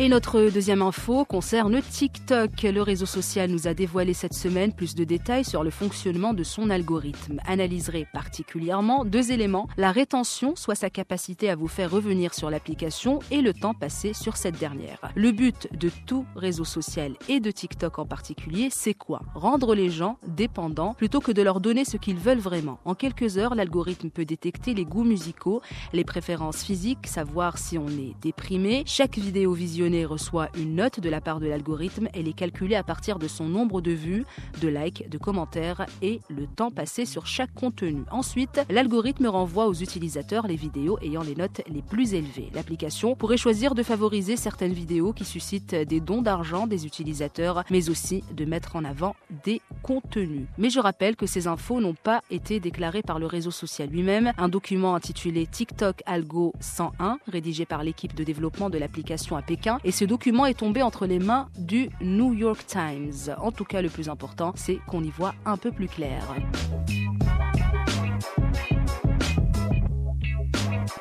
Et 0.00 0.08
notre 0.08 0.48
deuxième 0.50 0.82
info 0.82 1.24
concerne 1.24 1.82
TikTok. 1.82 2.62
Le 2.62 2.82
réseau 2.82 3.04
social 3.04 3.50
nous 3.50 3.66
a 3.66 3.74
dévoilé 3.74 4.14
cette 4.14 4.32
semaine 4.32 4.72
plus 4.72 4.94
de 4.94 5.02
détails 5.02 5.44
sur 5.44 5.64
le 5.64 5.70
fonctionnement 5.70 6.34
de 6.34 6.44
son 6.44 6.70
algorithme. 6.70 7.40
Analyserait 7.48 8.06
particulièrement 8.12 9.04
deux 9.04 9.32
éléments, 9.32 9.66
la 9.76 9.90
rétention, 9.90 10.54
soit 10.54 10.76
sa 10.76 10.88
capacité 10.88 11.50
à 11.50 11.56
vous 11.56 11.66
faire 11.66 11.90
revenir 11.90 12.32
sur 12.32 12.48
l'application, 12.48 13.18
et 13.32 13.42
le 13.42 13.52
temps 13.52 13.74
passé 13.74 14.12
sur 14.12 14.36
cette 14.36 14.56
dernière. 14.56 15.00
Le 15.16 15.32
but 15.32 15.66
de 15.76 15.90
tout 16.06 16.24
réseau 16.36 16.64
social 16.64 17.14
et 17.28 17.40
de 17.40 17.50
TikTok 17.50 17.98
en 17.98 18.06
particulier, 18.06 18.68
c'est 18.70 18.94
quoi? 18.94 19.22
Rendre 19.34 19.74
les 19.74 19.90
gens 19.90 20.16
dépendants 20.28 20.94
plutôt 20.94 21.18
que 21.18 21.32
de 21.32 21.42
leur 21.42 21.58
donner 21.58 21.84
ce 21.84 21.96
qu'ils 21.96 22.18
veulent 22.18 22.38
vraiment. 22.38 22.78
En 22.84 22.94
quelques 22.94 23.36
heures, 23.36 23.56
l'algorithme 23.56 24.10
peut 24.10 24.24
détecter 24.24 24.74
les 24.74 24.84
goûts 24.84 25.02
musicaux, 25.02 25.60
les 25.92 26.04
préférences 26.04 26.62
physiques, 26.62 27.08
savoir 27.08 27.58
si 27.58 27.78
on 27.78 27.88
est 27.88 28.14
déprimé. 28.22 28.84
Chaque 28.86 29.18
vidéo 29.18 29.54
visionnée 29.54 29.87
reçoit 30.04 30.48
une 30.56 30.76
note 30.76 31.00
de 31.00 31.08
la 31.08 31.20
part 31.20 31.40
de 31.40 31.46
l'algorithme. 31.46 32.08
Elle 32.14 32.28
est 32.28 32.32
calculée 32.32 32.76
à 32.76 32.82
partir 32.82 33.18
de 33.18 33.28
son 33.28 33.48
nombre 33.48 33.80
de 33.80 33.92
vues, 33.92 34.24
de 34.60 34.68
likes, 34.68 35.08
de 35.08 35.18
commentaires 35.18 35.86
et 36.02 36.20
le 36.28 36.46
temps 36.46 36.70
passé 36.70 37.04
sur 37.04 37.26
chaque 37.26 37.52
contenu. 37.54 38.02
Ensuite, 38.10 38.60
l'algorithme 38.70 39.26
renvoie 39.26 39.66
aux 39.66 39.74
utilisateurs 39.74 40.46
les 40.46 40.56
vidéos 40.56 40.98
ayant 41.02 41.22
les 41.22 41.34
notes 41.34 41.62
les 41.68 41.82
plus 41.82 42.14
élevées. 42.14 42.50
L'application 42.54 43.14
pourrait 43.14 43.36
choisir 43.36 43.74
de 43.74 43.82
favoriser 43.82 44.36
certaines 44.36 44.72
vidéos 44.72 45.12
qui 45.12 45.24
suscitent 45.24 45.74
des 45.74 46.00
dons 46.00 46.22
d'argent 46.22 46.66
des 46.66 46.86
utilisateurs, 46.86 47.64
mais 47.70 47.90
aussi 47.90 48.24
de 48.32 48.44
mettre 48.44 48.76
en 48.76 48.84
avant 48.84 49.16
des 49.44 49.60
contenus. 49.82 50.46
Mais 50.58 50.70
je 50.70 50.80
rappelle 50.80 51.16
que 51.16 51.26
ces 51.26 51.46
infos 51.46 51.80
n'ont 51.80 51.94
pas 51.94 52.22
été 52.30 52.60
déclarées 52.60 53.02
par 53.02 53.18
le 53.18 53.26
réseau 53.26 53.50
social 53.50 53.88
lui-même. 53.88 54.32
Un 54.38 54.48
document 54.48 54.94
intitulé 54.94 55.46
TikTok 55.46 56.02
Algo 56.06 56.52
101, 56.60 57.18
rédigé 57.28 57.64
par 57.66 57.82
l'équipe 57.82 58.14
de 58.14 58.24
développement 58.24 58.70
de 58.70 58.78
l'application 58.78 59.36
à 59.36 59.42
Pékin, 59.42 59.77
et 59.84 59.92
ce 59.92 60.04
document 60.04 60.46
est 60.46 60.58
tombé 60.58 60.82
entre 60.82 61.06
les 61.06 61.18
mains 61.18 61.48
du 61.58 61.90
New 62.00 62.34
York 62.34 62.64
Times. 62.66 63.34
En 63.40 63.52
tout 63.52 63.64
cas, 63.64 63.82
le 63.82 63.88
plus 63.88 64.08
important, 64.08 64.52
c'est 64.56 64.78
qu'on 64.86 65.02
y 65.02 65.10
voit 65.10 65.34
un 65.44 65.56
peu 65.56 65.70
plus 65.72 65.88
clair. 65.88 66.22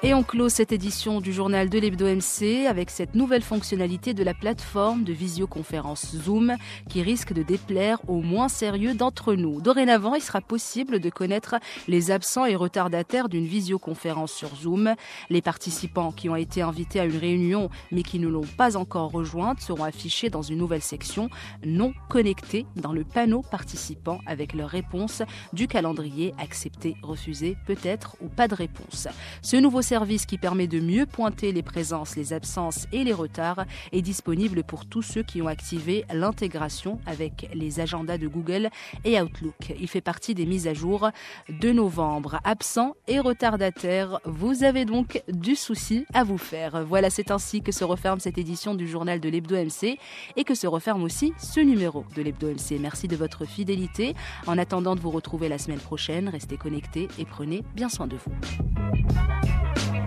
Et 0.08 0.14
on 0.14 0.24
clôt 0.24 0.48
cette 0.48 0.72
édition 0.72 1.20
du 1.20 1.34
journal 1.34 1.70
de 1.70 1.78
l'Hebdo 1.78 2.06
MC 2.06 2.66
avec 2.66 2.90
cette 2.90 3.14
nouvelle 3.14 3.42
fonctionnalité 3.42 4.14
de 4.14 4.24
la 4.24 4.34
plateforme 4.34 5.04
de 5.04 5.12
visioconférence 5.12 6.16
Zoom 6.16 6.56
qui 6.88 7.02
risque 7.02 7.34
de 7.34 7.44
déplaire 7.44 8.00
aux 8.08 8.22
moins 8.22 8.48
sérieux 8.48 8.94
d'entre 8.94 9.34
nous. 9.34 9.60
Dorénavant, 9.60 10.16
il 10.16 10.22
sera 10.22 10.40
possible 10.40 11.02
de 11.02 11.10
connaître 11.10 11.56
les 11.90 12.10
absents 12.10 12.46
et 12.46 12.56
retardataires 12.56 13.28
d'une 13.28 13.48
visioconférence 13.48 14.32
sur 14.32 14.56
Zoom. 14.56 14.96
Les 15.30 15.42
participants 15.42 16.14
qui 16.14 16.30
ont 16.30 16.38
été 16.38 16.62
invités 16.62 17.02
à 17.02 17.06
une 17.06 17.18
réunion 17.18 17.70
mais 17.92 18.04
qui 18.04 18.20
ne 18.20 18.30
l'ont 18.30 18.48
pas 18.58 18.78
encore 18.78 19.12
rejointe 19.12 19.60
seront 19.60 19.84
affichés 19.84 20.30
dans 20.30 20.42
une 20.42 20.60
nouvelle 20.60 20.82
section 20.82 21.30
non 21.66 21.92
connectés 22.08 22.66
dans 22.78 22.94
le 22.94 23.04
panneau 23.04 23.42
participant 23.42 24.20
avec 24.26 24.54
leur 24.54 24.70
réponse 24.70 25.22
du 25.52 25.68
calendrier 25.68 26.34
accepté, 26.38 26.96
refusé, 27.04 27.58
peut-être 27.66 28.16
ou 28.22 28.30
pas 28.30 28.48
de 28.48 28.56
réponse. 28.56 29.10
Ce 29.42 29.58
nouveau 29.58 29.82
service 29.98 30.28
qui 30.28 30.38
permet 30.38 30.68
de 30.68 30.80
mieux 30.80 31.08
pointer 31.08 31.52
les 31.52 31.64
présences, 31.64 32.16
les 32.16 32.32
absences 32.32 32.86
et 32.92 33.04
les 33.04 33.14
retards 33.14 33.66
est 33.92 34.04
disponible 34.04 34.64
pour 34.64 34.86
tous 34.86 35.02
ceux 35.02 35.24
qui 35.24 35.42
ont 35.42 35.48
activé 35.48 36.06
l'intégration 36.14 37.00
avec 37.08 37.50
les 37.52 37.80
agendas 37.80 38.20
de 38.20 38.28
Google 38.28 38.70
et 39.06 39.20
Outlook. 39.20 39.74
Il 39.80 39.88
fait 39.88 40.02
partie 40.02 40.36
des 40.36 40.46
mises 40.46 40.68
à 40.68 40.76
jour 40.76 41.10
de 41.50 41.72
novembre. 41.72 42.40
Absent 42.44 42.96
et 43.08 43.20
retardataire, 43.20 44.20
vous 44.24 44.64
avez 44.64 44.86
donc 44.86 45.24
du 45.30 45.56
souci 45.56 46.06
à 46.14 46.24
vous 46.24 46.38
faire. 46.38 46.86
Voilà, 46.86 47.10
c'est 47.10 47.32
ainsi 47.32 47.64
que 47.64 47.72
se 47.72 47.84
referme 47.84 48.20
cette 48.20 48.38
édition 48.38 48.76
du 48.76 48.88
journal 48.88 49.20
de 49.20 49.30
l'Hebdo 49.30 49.56
MC 49.56 49.98
et 50.36 50.44
que 50.44 50.54
se 50.54 50.68
referme 50.68 51.02
aussi 51.02 51.34
ce 51.40 51.60
numéro 51.60 52.06
de 52.16 52.22
l'Hebdo 52.22 52.52
MC. 52.52 52.78
Merci 52.80 53.08
de 53.08 53.16
votre 53.16 53.46
fidélité. 53.46 54.14
En 54.46 54.60
attendant 54.60 54.94
de 54.94 55.00
vous 55.00 55.10
retrouver 55.10 55.50
la 55.50 55.58
semaine 55.58 55.80
prochaine, 55.80 56.30
restez 56.30 56.58
connectés 56.58 57.08
et 57.18 57.26
prenez 57.26 57.64
bien 57.74 57.90
soin 57.90 58.06
de 58.06 58.16
vous. 58.16 58.32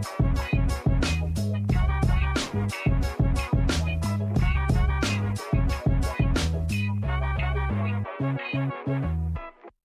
Thank 0.03 0.53
you. 0.55 0.60